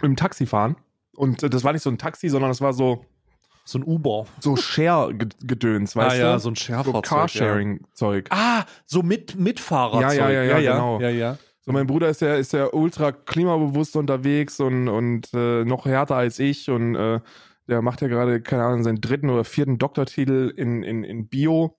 [0.00, 0.74] im Taxi fahren.
[1.14, 3.04] Und äh, das war nicht so ein Taxi, sondern das war so,
[3.64, 4.26] So ein Uber.
[4.40, 6.38] so Share-Gedöns, weißt ah ja, du?
[6.40, 7.04] so ein so Schärfahrzeug.
[7.04, 8.28] Carsharing-Zeug.
[8.30, 8.36] Ja.
[8.36, 10.18] Ah, so mit Mitfahrerzeug.
[10.18, 11.00] Ja, ja, ja, ja, genau.
[11.00, 11.38] Ja, ja.
[11.64, 16.16] So, mein Bruder ist ja, ist ja ultra klimabewusst unterwegs und, und äh, noch härter
[16.16, 17.20] als ich und äh,
[17.68, 21.78] der macht ja gerade, keine Ahnung, seinen dritten oder vierten Doktortitel in, in, in Bio.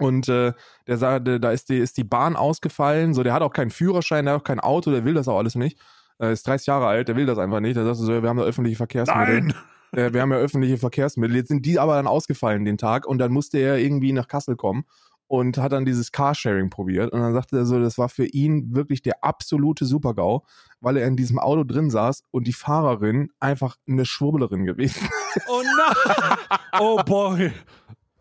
[0.00, 0.54] Und äh,
[0.86, 3.14] der sagte, da ist die, ist die Bahn ausgefallen.
[3.14, 5.38] So, der hat auch keinen Führerschein, der hat auch kein Auto, der will das auch
[5.38, 5.78] alles nicht.
[6.18, 7.76] Er ist 30 Jahre alt, der will das einfach nicht.
[7.76, 9.42] Der sagt so, wir haben da öffentliche Verkehrsmittel.
[9.42, 9.54] Nein!
[9.96, 11.36] Äh, wir haben ja öffentliche Verkehrsmittel.
[11.36, 14.56] Jetzt sind die aber dann ausgefallen den Tag und dann musste er irgendwie nach Kassel
[14.56, 14.84] kommen
[15.26, 17.12] und hat dann dieses Carsharing probiert.
[17.12, 20.42] Und dann sagte er so, das war für ihn wirklich der absolute Super-GAU,
[20.80, 25.08] weil er in diesem Auto drin saß und die Fahrerin einfach eine Schwurbelerin gewesen.
[25.48, 26.38] Oh nein!
[26.78, 27.50] Oh boy.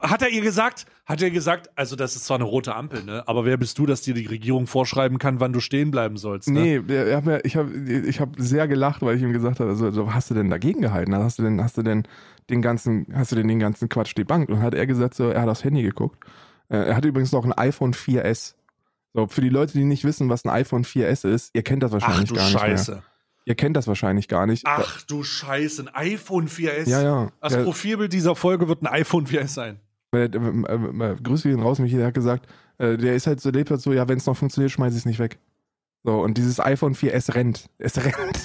[0.03, 3.23] Hat er ihr gesagt, hat er gesagt, also das ist zwar eine rote Ampel, ne?
[3.27, 6.49] Aber wer bist du, dass dir die Regierung vorschreiben kann, wann du stehen bleiben sollst?
[6.49, 6.81] Ne?
[6.85, 9.89] Nee, hat mir- ich habe ich hab sehr gelacht, weil ich ihm gesagt habe, so,
[9.91, 11.15] so, hast du denn dagegen gehalten?
[11.15, 12.03] Hast du denn, hast du denn
[12.49, 14.49] den ganzen, hast du denn den ganzen Quatsch debunked?
[14.51, 16.19] Und hat er gesagt, so, er hat aufs Handy geguckt.
[16.69, 18.55] Äh, Er hat übrigens noch ein iPhone 4S.
[19.13, 21.91] So, für die Leute, die nicht wissen, was ein iPhone 4S ist, ihr kennt das
[21.91, 22.91] Ach wahrscheinlich du gar nicht Scheiße.
[22.91, 23.03] mehr.
[23.45, 24.63] Ihr kennt das wahrscheinlich gar nicht.
[24.65, 26.89] Ach du Scheiße, ein iPhone 4S.
[26.89, 27.29] ja, ja.
[27.41, 29.79] Das Der- Profilbild dieser Folge wird ein iPhone 4S sein.
[30.13, 32.47] Äh, äh, äh, äh, Grüße gehen raus, Michi, der hat gesagt,
[32.77, 34.99] äh, der ist halt so, lebt halt so, ja, wenn es noch funktioniert, schmeiß ich
[34.99, 35.39] es nicht weg.
[36.03, 37.69] So, und dieses iPhone 4S rennt.
[37.77, 38.15] Es rennt.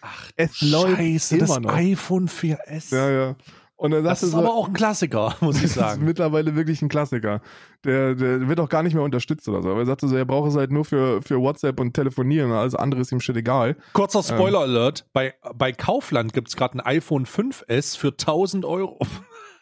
[0.00, 1.72] Ach, es läuft Scheiße, immer das noch.
[1.74, 2.94] iPhone 4S.
[2.94, 3.36] Ja, ja.
[3.76, 6.04] Und dann Das ist so, aber auch ein Klassiker, muss ich Das ist sagen.
[6.04, 7.40] mittlerweile wirklich ein Klassiker.
[7.84, 9.70] Der, der wird auch gar nicht mehr unterstützt oder so.
[9.70, 12.56] Aber er sagte so, er braucht es halt nur für, für WhatsApp und Telefonieren und
[12.56, 13.76] alles andere ist ihm shit egal.
[13.92, 18.98] Kurzer Spoiler-Alert: bei, bei Kaufland gibt es gerade ein iPhone 5S für 1000 Euro.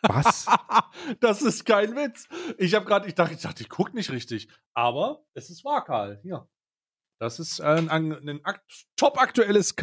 [0.03, 0.47] Was?
[1.21, 2.29] das ist kein Witz.
[2.59, 4.49] Ich habe gerade, ich dachte, ich dachte, ich gucke nicht richtig.
[4.75, 6.21] Aber es ist wahr, Karl.
[6.23, 6.49] Hier.
[7.21, 9.77] Das ist ein, ein, ein akt- top aktuelles,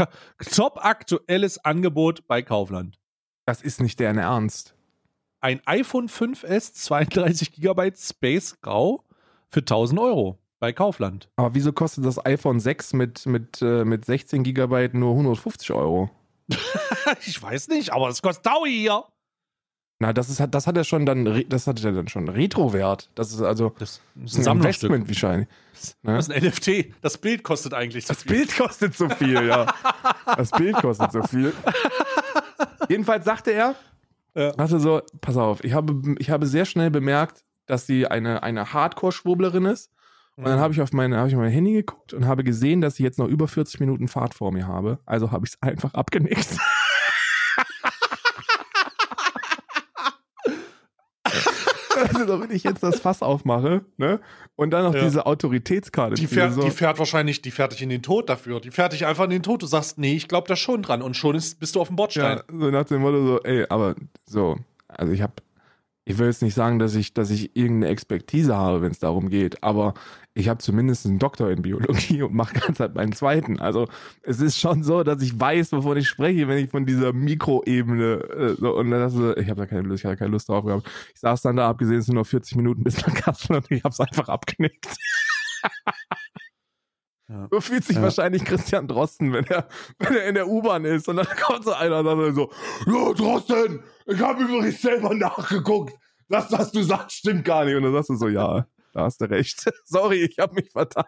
[1.63, 2.99] Angebot bei Kaufland.
[3.45, 4.75] Das ist nicht deren Ernst.
[5.41, 9.05] Ein iPhone 5S 32 GB Space Grau
[9.49, 11.29] für 1000 Euro bei Kaufland.
[11.37, 16.09] Aber wieso kostet das iPhone 6 mit, mit, äh, mit 16 Gigabyte nur 150 Euro?
[17.25, 19.05] ich weiß nicht, aber es kostet Taui hier.
[20.01, 23.09] Na, das ist, das hat ja schon dann, das hat ja dann schon Retro-Wert.
[23.15, 25.47] Das ist also Das ist ein Investment wahrscheinlich.
[26.03, 26.15] Ne?
[26.15, 26.93] Das ist ein NFT.
[27.01, 28.31] Das Bild kostet eigentlich so Das viel.
[28.31, 29.73] Bild kostet so viel, ja.
[30.37, 31.53] Das Bild kostet so viel.
[32.87, 33.75] Jedenfalls sagte er,
[34.35, 34.53] Ja.
[34.53, 38.73] sagte so, pass auf, ich habe, ich habe sehr schnell bemerkt, dass sie eine, eine
[38.73, 39.91] Hardcore-Schwurblerin ist.
[40.37, 42.93] Und dann habe ich auf meine, habe ich mein Handy geguckt und habe gesehen, dass
[42.93, 44.99] ich jetzt noch über 40 Minuten Fahrt vor mir habe.
[45.05, 46.57] Also habe ich es einfach abgenickt.
[51.99, 54.19] Also, damit ich jetzt das Fass aufmache, ne?
[54.55, 55.03] Und dann noch Ja.
[55.03, 56.15] diese Autoritätskarte.
[56.15, 56.61] Die fährt, so.
[56.61, 58.59] die fährt wahrscheinlich, die fährt dich in den Tod dafür.
[58.59, 59.61] Die fährt dich einfach in den Tod.
[59.61, 61.01] Du sagst, nee, ich glaube da schon dran.
[61.01, 62.37] Und schon ist, bist du auf dem Bordstein.
[62.37, 63.95] Ja, so nach dem Motto so, ey, aber
[64.25, 65.33] so, also ich habe,
[66.09, 69.29] ich will jetzt nicht sagen, dass ich, dass ich irgendeine Expertise habe, wenn es darum
[69.29, 69.93] geht, aber
[70.33, 73.59] ich habe zumindest einen Doktor in Biologie und mache ganz halt meinen zweiten.
[73.59, 73.87] Also
[74.23, 78.23] es ist schon so, dass ich weiß, wovon ich spreche, wenn ich von dieser Mikroebene
[78.23, 80.89] äh, so, und dann so, ich habe da keine Lust, ich keine Lust drauf gehabt.
[81.13, 83.83] Ich saß dann da, abgesehen, es sind nur 40 Minuten bis nach Kassel und ich
[83.83, 84.87] habe es einfach abgenickt.
[87.29, 87.47] Ja.
[87.51, 88.01] So fühlt sich Ja.
[88.01, 89.67] wahrscheinlich Christian Drosten, wenn er,
[89.99, 92.51] wenn er in der U-Bahn ist und dann kommt so einer und sagt so,
[92.91, 95.93] ja, Drosten, ich habe übrigens selber nachgeguckt.
[96.27, 97.75] Das, was du sagst, stimmt gar nicht.
[97.75, 99.63] Und dann sagst du so, ja, da hast du recht.
[99.85, 101.05] Sorry, ich habe mich vertan.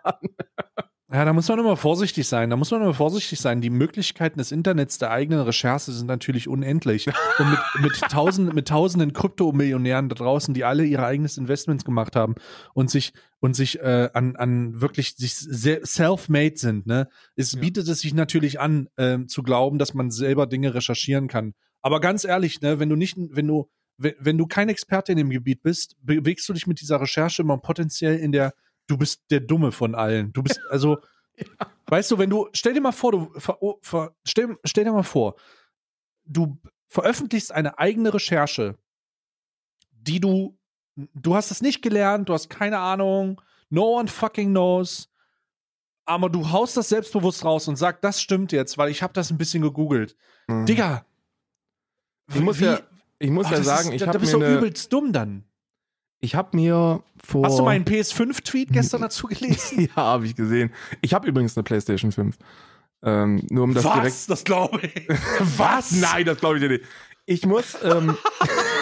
[1.14, 2.50] Ja, da muss man immer vorsichtig sein.
[2.50, 3.60] Da muss man immer vorsichtig sein.
[3.60, 7.08] Die Möglichkeiten des Internets der eigenen Recherche sind natürlich unendlich.
[7.38, 12.16] Und mit, mit, tausend, mit tausenden Kryptomillionären da draußen, die alle ihre eigenes Investments gemacht
[12.16, 12.36] haben
[12.74, 17.10] und sich und sich äh, an, an wirklich sich self-made sind, ne?
[17.36, 21.54] Es bietet es sich natürlich an, ähm, zu glauben, dass man selber Dinge recherchieren kann.
[21.82, 25.18] Aber ganz ehrlich, ne, wenn du nicht, wenn du, wenn, wenn du kein Experte in
[25.18, 28.54] dem Gebiet bist, bewegst du dich mit dieser Recherche immer potenziell in der
[28.92, 30.32] du bist der Dumme von allen.
[30.34, 30.98] Du bist, also,
[31.88, 34.92] weißt du, wenn du, stell dir mal vor, du, ver, oh, ver, stell, stell dir
[34.92, 35.36] mal vor,
[36.26, 38.78] du veröffentlichst eine eigene Recherche,
[39.92, 40.58] die du
[41.14, 45.08] du hast es nicht gelernt, du hast keine Ahnung, no one fucking knows.
[46.06, 49.32] Aber du haust das selbstbewusst raus und sagst, das stimmt jetzt, weil ich habe das
[49.32, 50.16] ein bisschen gegoogelt.
[50.48, 50.66] Mhm.
[50.66, 51.06] Digga.
[52.34, 52.80] Ich muss wie- ja,
[53.20, 55.14] ich muss Ach, ja sagen, ist, ich da, da habe bist mir, du übelst dumm
[55.14, 55.46] dann.
[56.22, 57.46] Ich hab mir vor.
[57.46, 59.82] Hast du meinen PS5-Tweet gestern dazu gelesen?
[59.96, 60.72] ja, habe ich gesehen.
[61.02, 62.38] Ich habe übrigens eine PlayStation 5.
[63.04, 64.06] Ähm, nur um das direkt.
[64.06, 64.28] Was?
[64.28, 65.08] Das glaube ich.
[65.58, 65.92] Was?
[65.92, 66.86] Nein, das glaube ich dir nicht.
[67.26, 68.16] Ich muss, ähm,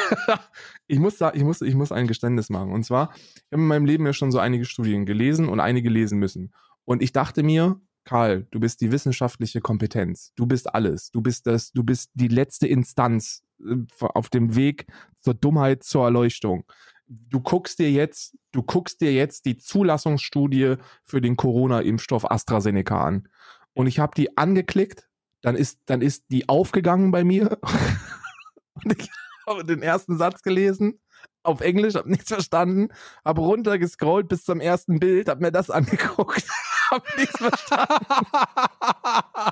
[0.87, 2.71] ich muss, sa- ich muss, ich muss ein Geständnis machen.
[2.71, 5.89] Und zwar, ich habe in meinem Leben ja schon so einige Studien gelesen und einige
[5.89, 6.53] lesen müssen.
[6.85, 10.31] Und ich dachte mir, Karl, du bist die wissenschaftliche Kompetenz.
[10.35, 11.11] Du bist alles.
[11.11, 14.87] Du bist das, du bist die letzte Instanz äh, auf dem Weg
[15.21, 16.63] zur Dummheit, zur Erleuchtung.
[17.11, 23.27] Du guckst dir jetzt, du guckst dir jetzt die Zulassungsstudie für den Corona-Impfstoff AstraZeneca an.
[23.73, 25.07] Und ich habe die angeklickt,
[25.41, 27.57] dann ist, dann ist die aufgegangen bei mir.
[28.73, 29.09] Und ich
[29.47, 30.99] habe den ersten Satz gelesen,
[31.43, 32.89] auf Englisch, habe nichts verstanden,
[33.25, 36.43] habe runtergescrollt bis zum ersten Bild, habe mir das angeguckt,
[36.91, 38.05] habe nichts verstanden.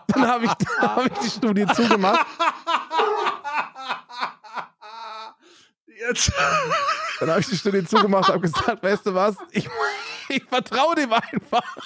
[0.08, 2.26] Dann habe ich, hab ich die Studie zugemacht.
[5.88, 6.32] Jetzt.
[7.20, 9.68] Dann habe ich die Studie zugemacht, habe gesagt, weißt du was, ich,
[10.30, 11.78] ich vertraue dem einfach.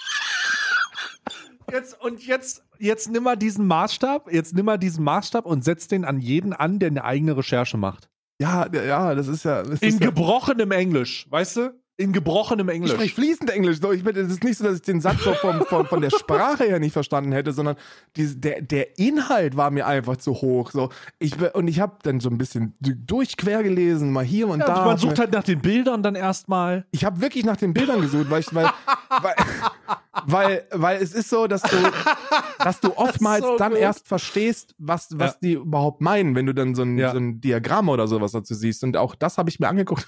[1.72, 5.88] Jetzt, und jetzt, jetzt nimm mal diesen Maßstab, jetzt nimm mal diesen Maßstab und setz
[5.88, 8.10] den an jeden an, der eine eigene Recherche macht.
[8.42, 9.62] Ja, ja, das ist ja.
[9.64, 11.82] Das In ist ja gebrochenem Englisch, weißt du?
[12.02, 12.92] In gebrochenem Ich Englisch.
[12.94, 13.80] spreche fließend Englisch.
[13.82, 16.10] So, ich es ist nicht so, dass ich den Satz so vom, vom, von der
[16.10, 17.76] Sprache her nicht verstanden hätte, sondern
[18.16, 20.72] die, der, der Inhalt war mir einfach zu hoch.
[20.72, 20.90] So,
[21.20, 24.86] ich, und ich habe dann so ein bisschen durchquer gelesen, mal hier und ja, da.
[24.86, 26.86] man sucht halt nach den Bildern dann erstmal.
[26.92, 28.70] ich habe wirklich nach den Bildern gesucht, weil ich, weil,
[29.22, 29.36] weil,
[30.26, 31.78] weil, weil es ist so, dass du,
[32.60, 33.80] dass du oftmals so dann gut.
[33.82, 35.38] erst verstehst, was, was Ja.
[35.44, 37.12] die überhaupt meinen, wenn du dann so ein, Ja.
[37.12, 38.84] so ein Diagramm oder sowas dazu siehst.
[38.84, 40.08] Und auch das habe ich mir angeguckt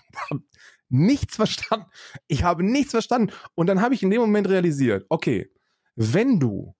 [0.89, 1.87] nichts verstanden.
[2.27, 3.33] Ich habe nichts verstanden.
[3.55, 5.51] Und dann habe ich in dem Moment realisiert, okay,
[5.95, 6.75] wenn du,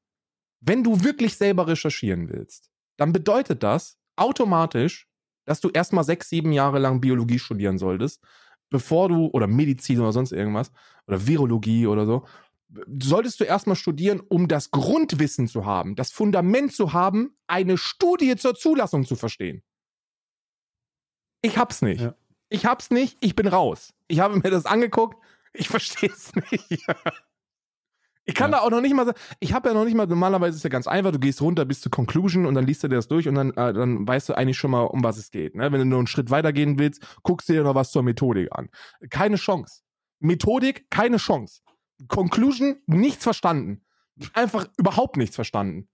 [0.62, 5.08] wenn du wirklich selber recherchieren willst, dann bedeutet das automatisch,
[5.46, 8.24] dass du erstmal sechs, sieben Jahre lang Biologie studieren solltest,
[8.70, 10.72] bevor du, oder Medizin oder sonst irgendwas,
[11.08, 12.26] oder Virologie oder so,
[13.02, 18.36] solltest du erstmal studieren, um das Grundwissen zu haben, das Fundament zu haben, eine Studie
[18.36, 19.64] zur Zulassung zu verstehen.
[21.42, 22.02] Ich hab's nicht.
[22.02, 22.16] Ja.
[22.54, 23.96] Ich hab's nicht, ich bin raus.
[24.08, 25.18] Ich habe mir das angeguckt,
[25.54, 26.86] ich verstehe es nicht.
[28.26, 28.60] Ich kann Ja.
[28.60, 30.70] da auch noch nicht mal sagen, ich habe ja noch nicht mal, normalerweise ist ja
[30.70, 33.28] ganz einfach, du gehst runter bis zur Conclusion und dann liest du dir das durch
[33.28, 35.56] und dann, äh, dann weißt du eigentlich schon mal, um was es geht.
[35.56, 35.72] Ne?
[35.72, 38.70] Wenn du nur einen Schritt weitergehen willst, guckst du dir noch was zur Methodik an.
[39.10, 39.82] Keine Chance.
[40.20, 41.62] Methodik, keine Chance.
[42.08, 43.84] Conclusion, nichts verstanden.
[44.34, 45.90] Einfach überhaupt nichts verstanden.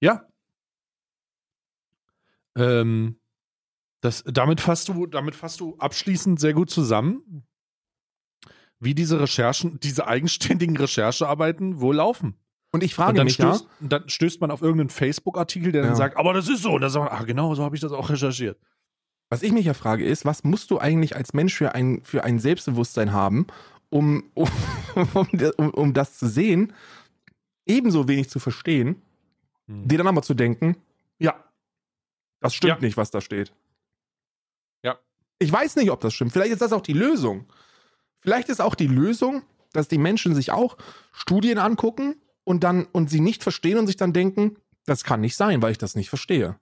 [0.00, 0.28] Ja.
[2.56, 3.18] Ähm,
[4.00, 7.44] das, damit fasst du, damit fasst du abschließend sehr gut zusammen,
[8.80, 12.34] wie diese Recherchen, diese eigenständigen Recherchearbeiten wohl laufen.
[12.70, 15.82] Und ich Und frage dann, mich ja, stößt, dann stößt man auf irgendeinen Facebook-Artikel, der
[15.82, 15.88] Ja.
[15.88, 16.72] dann sagt, aber das ist so.
[16.72, 18.58] Und dann sagt man, ah, genau, so habe ich das auch recherchiert.
[19.30, 22.24] was ich mich ja frage, ist, was musst du eigentlich als Mensch für ein, für
[22.24, 23.46] ein Selbstbewusstsein haben,
[23.90, 24.48] um, um,
[25.56, 26.72] um, um, das zu sehen,
[27.66, 29.02] ebenso wenig zu verstehen,
[29.66, 30.76] dir dann aber zu denken,
[31.18, 31.34] Ja.
[32.40, 32.80] das stimmt Ja.
[32.80, 33.52] nicht, was da steht.
[35.38, 36.32] Ich weiß nicht, ob das stimmt.
[36.32, 37.46] Vielleicht ist das auch die Lösung.
[38.20, 40.76] Vielleicht ist auch die Lösung, dass die Menschen sich auch
[41.12, 45.36] Studien angucken und dann und sie nicht verstehen und sich dann denken, das kann nicht
[45.36, 46.58] sein, weil ich das nicht verstehe.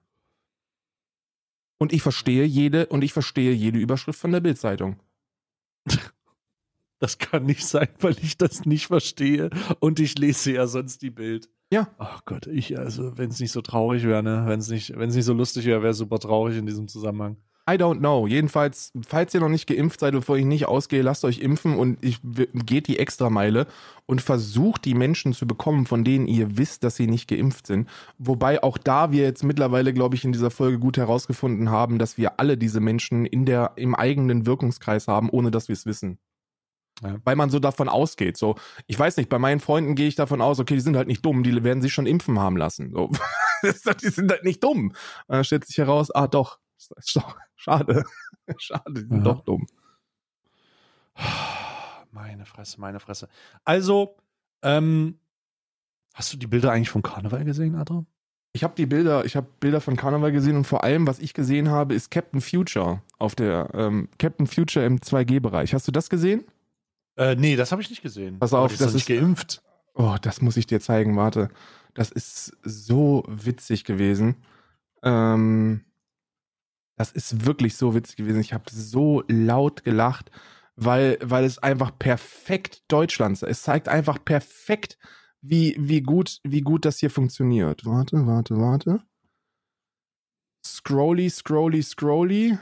[1.78, 4.98] Und ich verstehe jede und ich verstehe jede Überschrift von der Bildzeitung.
[6.98, 9.50] Das kann nicht sein, weil ich das nicht verstehe.
[9.80, 11.50] Und ich lese ja sonst die Bild.
[11.70, 11.94] Ja.
[11.98, 14.44] Ach Gott, ich, also, wenn es nicht so traurig wäre, ne?
[14.46, 16.88] Wenn es nicht, wenn es nicht so lustig wäre, wäre es super traurig in diesem
[16.88, 17.36] Zusammenhang.
[17.68, 18.28] I don't know.
[18.28, 21.98] Jedenfalls, falls ihr noch nicht geimpft seid, bevor ich nicht ausgehe, lasst euch impfen und
[22.04, 23.66] ich, geht die Extrameile
[24.06, 27.88] und versucht die Menschen zu bekommen, von denen ihr wisst, dass sie nicht geimpft sind.
[28.18, 32.16] Wobei auch da wir jetzt mittlerweile, glaube ich, in dieser Folge gut herausgefunden haben, dass
[32.16, 36.18] wir alle diese Menschen in der, im eigenen Wirkungskreis haben, ohne dass wir es wissen.
[37.02, 37.16] Ja.
[37.24, 38.36] Weil man so davon ausgeht.
[38.36, 38.54] So,
[38.86, 41.24] ich weiß nicht, bei meinen Freunden gehe ich davon aus, okay, die sind halt nicht
[41.24, 42.92] dumm, die werden sich schon impfen haben lassen.
[42.92, 43.10] So.
[44.02, 44.92] die sind halt nicht dumm.
[45.26, 48.04] Und dann stellt sich heraus, ah doch, ist doch schade.
[48.58, 49.22] Schade, die sind Ja.
[49.32, 49.66] doch dumm.
[52.12, 53.28] Meine Fresse, meine Fresse.
[53.64, 54.16] Also,
[54.62, 55.18] ähm,
[56.14, 58.04] hast du die Bilder eigentlich vom Karneval gesehen, Adra?
[58.52, 61.34] Ich habe die Bilder, ich habe Bilder von Karneval gesehen und vor allem, was ich
[61.34, 65.74] gesehen habe, ist Captain Future auf der ähm, Captain Future im 2G-Bereich.
[65.74, 66.44] Hast du das gesehen?
[67.16, 68.38] Äh, nee, das habe ich nicht gesehen.
[68.38, 69.62] Pass auf, die ist das ist- geimpft.
[69.94, 71.48] Oh, das muss ich dir zeigen, warte.
[71.94, 74.36] Das ist so witzig gewesen.
[75.02, 75.84] Ähm,
[76.96, 78.40] Das ist wirklich so witzig gewesen.
[78.40, 80.30] Ich habe so laut gelacht,
[80.76, 83.42] weil, weil es einfach perfekt Deutschland ist.
[83.42, 84.98] Es zeigt einfach perfekt,
[85.42, 87.84] wie, wie, gut, wie gut das hier funktioniert.
[87.84, 89.02] Warte, warte, warte.
[90.66, 92.58] Scrolly, scrolly, scrolly.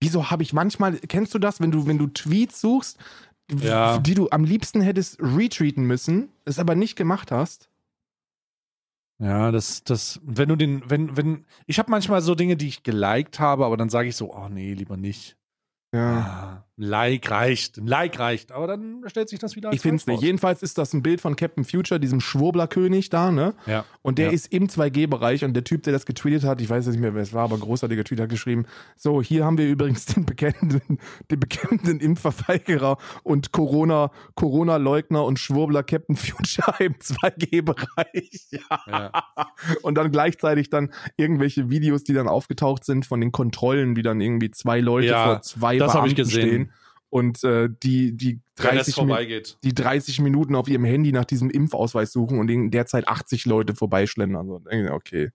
[0.00, 2.98] Wieso habe ich manchmal, kennst du das, wenn du, wenn du Tweets suchst,
[3.50, 3.98] Ja.
[3.98, 7.68] die du am liebsten hättest retweeten müssen, es aber nicht gemacht hast?
[9.24, 12.82] Ja, das, das, wenn du den, wenn, wenn, ich habe manchmal so Dinge, die ich
[12.82, 15.38] geliked habe, aber dann sage ich so, oh nee, lieber nicht.
[15.94, 16.20] Ja.
[16.20, 19.82] Ah, ein Like reicht, ein Like reicht, aber dann stellt sich das wieder als Ich
[19.82, 20.22] finde es nicht.
[20.22, 23.54] Jedenfalls ist das ein Bild von Captain Future, diesem Schwurblerkönig da, ne?
[23.66, 23.84] Ja.
[24.02, 24.32] Und der Ja.
[24.32, 27.14] ist im 2G-Bereich und der Typ, der das getweetet hat, ich weiß jetzt nicht mehr,
[27.14, 28.66] wer es war, aber ein großartiger Tweet hat geschrieben,
[28.96, 30.98] so, hier haben wir übrigens den bekennenden,
[31.30, 38.40] den bekennenden Impfverweigerer und Corona, Corona-Leugner und Schwurbler Captain Future im 2G-Bereich.
[38.50, 38.80] Ja.
[38.86, 39.12] Ja.
[39.82, 44.20] Und dann gleichzeitig dann irgendwelche Videos, die dann aufgetaucht sind von den Kontrollen, wie dann
[44.20, 46.48] irgendwie zwei Leute Ja, vor zwei das hab ich Beamten gesehen.
[46.48, 46.72] stehen
[47.14, 49.58] und äh, die, die Der Rest 30 Minuten vorbeigeht.
[49.62, 53.44] die 30 Minuten auf ihrem Handy nach diesem Impfausweis suchen und in der Zeit 80
[53.46, 54.48] Leute vorbeischlendern.
[54.48, 54.60] So,
[54.90, 55.30] okay,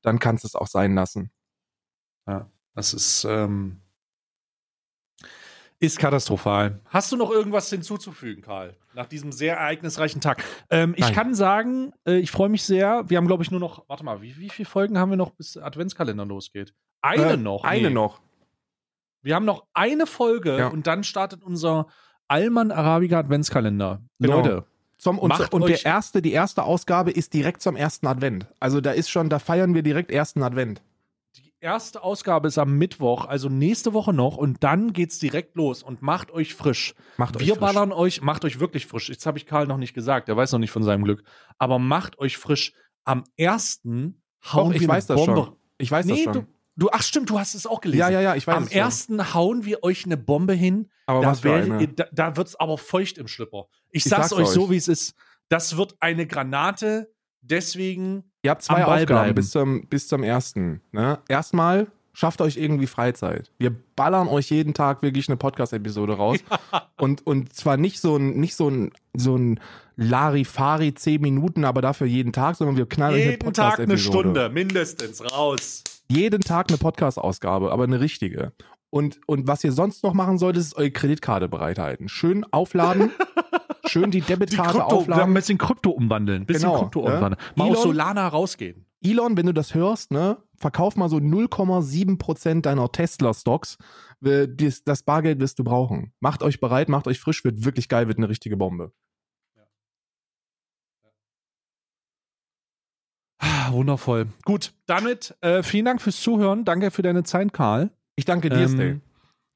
[0.00, 1.30] dann kannst du es auch sein lassen.
[2.74, 3.82] Das ist, ähm,
[5.80, 6.80] ist katastrophal.
[6.86, 8.74] Hast du noch irgendwas hinzuzufügen, Karl?
[8.94, 10.42] Nach diesem sehr ereignisreichen Tag.
[10.70, 13.04] Ähm, ich kann sagen, äh, ich freue mich sehr.
[13.08, 15.30] Wir haben, glaube ich, nur noch, warte mal, wie, wie viele Folgen haben wir noch,
[15.32, 16.72] bis der Adventskalender losgeht?
[17.02, 17.64] Eine Äh, noch.
[17.64, 17.94] Eine Nee.
[17.94, 18.20] noch.
[19.22, 20.68] Wir haben noch eine Folge Ja.
[20.68, 21.86] und dann startet unser
[22.28, 24.00] Alman Arabica Adventskalender.
[24.18, 24.36] Genau.
[24.38, 24.64] Leute,
[24.98, 28.46] Zum, und Macht und euch- der erste, die erste Ausgabe ist direkt zum ersten Advent.
[28.60, 30.82] Also da ist schon, da feiern wir direkt ersten Advent.
[31.36, 35.82] die erste Ausgabe ist am Mittwoch, also nächste Woche noch und dann geht's direkt los
[35.82, 36.94] und macht euch frisch.
[37.16, 37.60] Macht euch Wir frisch.
[37.60, 39.08] ballern euch, macht euch wirklich frisch.
[39.08, 41.24] Jetzt habe ich Karl noch nicht gesagt, der weiß noch nicht von seinem Glück.
[41.58, 42.72] Aber macht euch frisch.
[43.04, 45.44] Am ersten hauen Doch, ich wir weiß das Bombe.
[45.46, 45.56] schon.
[45.78, 46.32] Ich weiß Nee, das schon.
[46.32, 46.46] du,
[46.92, 48.00] ach stimmt, du hast es auch gelesen.
[48.00, 48.78] Ja, ja, ja, ich weiß Am es schon.
[48.78, 50.88] ersten hauen wir euch eine Bombe hin.
[51.06, 53.66] Aber da ihr, da, da wird's aber feucht im Schlipper.
[53.90, 55.14] Ich, Ich sag's, sag's euch so, wie es ist.
[55.48, 57.10] Das wird eine Granate.
[57.40, 59.34] Deswegen Ihr habt zwei Aufgaben bleiben.
[59.34, 60.80] bis zum, bis zum ersten.
[60.92, 61.18] Ne?
[61.28, 63.50] Erstmal schafft euch irgendwie Freizeit.
[63.58, 66.38] Wir ballern euch jeden Tag wirklich eine Podcast-Episode raus.
[66.98, 69.60] Und, und zwar nicht so ein, nicht so ein, so ein
[70.00, 73.98] Larifari 10 Minuten, aber dafür jeden Tag, sondern wir knallen euch eine jeden Tag eine.
[73.98, 75.82] Stunde, mindestens raus.
[76.08, 78.52] Jeden Tag eine Podcast-Ausgabe, aber eine richtige.
[78.90, 82.08] Und, und was ihr sonst noch machen solltet, ist eure Kreditkarte bereithalten.
[82.08, 83.10] Schön aufladen,
[83.86, 85.30] schön die Die Debitkarte Krypto, wir haben aufladen.
[85.30, 86.46] ein bisschen Krypto umwandeln.
[86.46, 87.16] Bisschen Genau, Krypto ja.
[87.16, 87.42] umwandeln.
[87.56, 88.86] Mal Elon- aus Solana rausgehen.
[89.02, 93.78] Elon, wenn du das hörst, ne, verkauf mal so 0,7% deiner Tesla-Stocks.
[94.24, 96.12] Äh, Das, das Bargeld wirst du brauchen.
[96.20, 98.92] Macht euch bereit, macht euch frisch, wird wirklich geil, wird eine richtige Bombe.
[103.68, 104.28] Ah, Wundervoll.
[104.44, 106.64] Gut, damit äh, vielen Dank fürs Zuhören.
[106.64, 107.90] Danke für deine Zeit, Karl.
[108.16, 109.00] Ich danke dir, Ähm, Stay.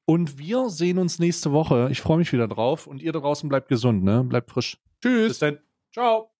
[0.04, 1.88] Und wir sehen uns nächste Woche.
[1.90, 2.86] Ich freue mich wieder drauf.
[2.86, 4.24] Und ihr da draußen bleibt gesund, ne?
[4.24, 4.78] Bleibt frisch.
[5.00, 5.28] Tschüss.
[5.28, 5.58] Bis dann.
[5.92, 6.31] Ciao.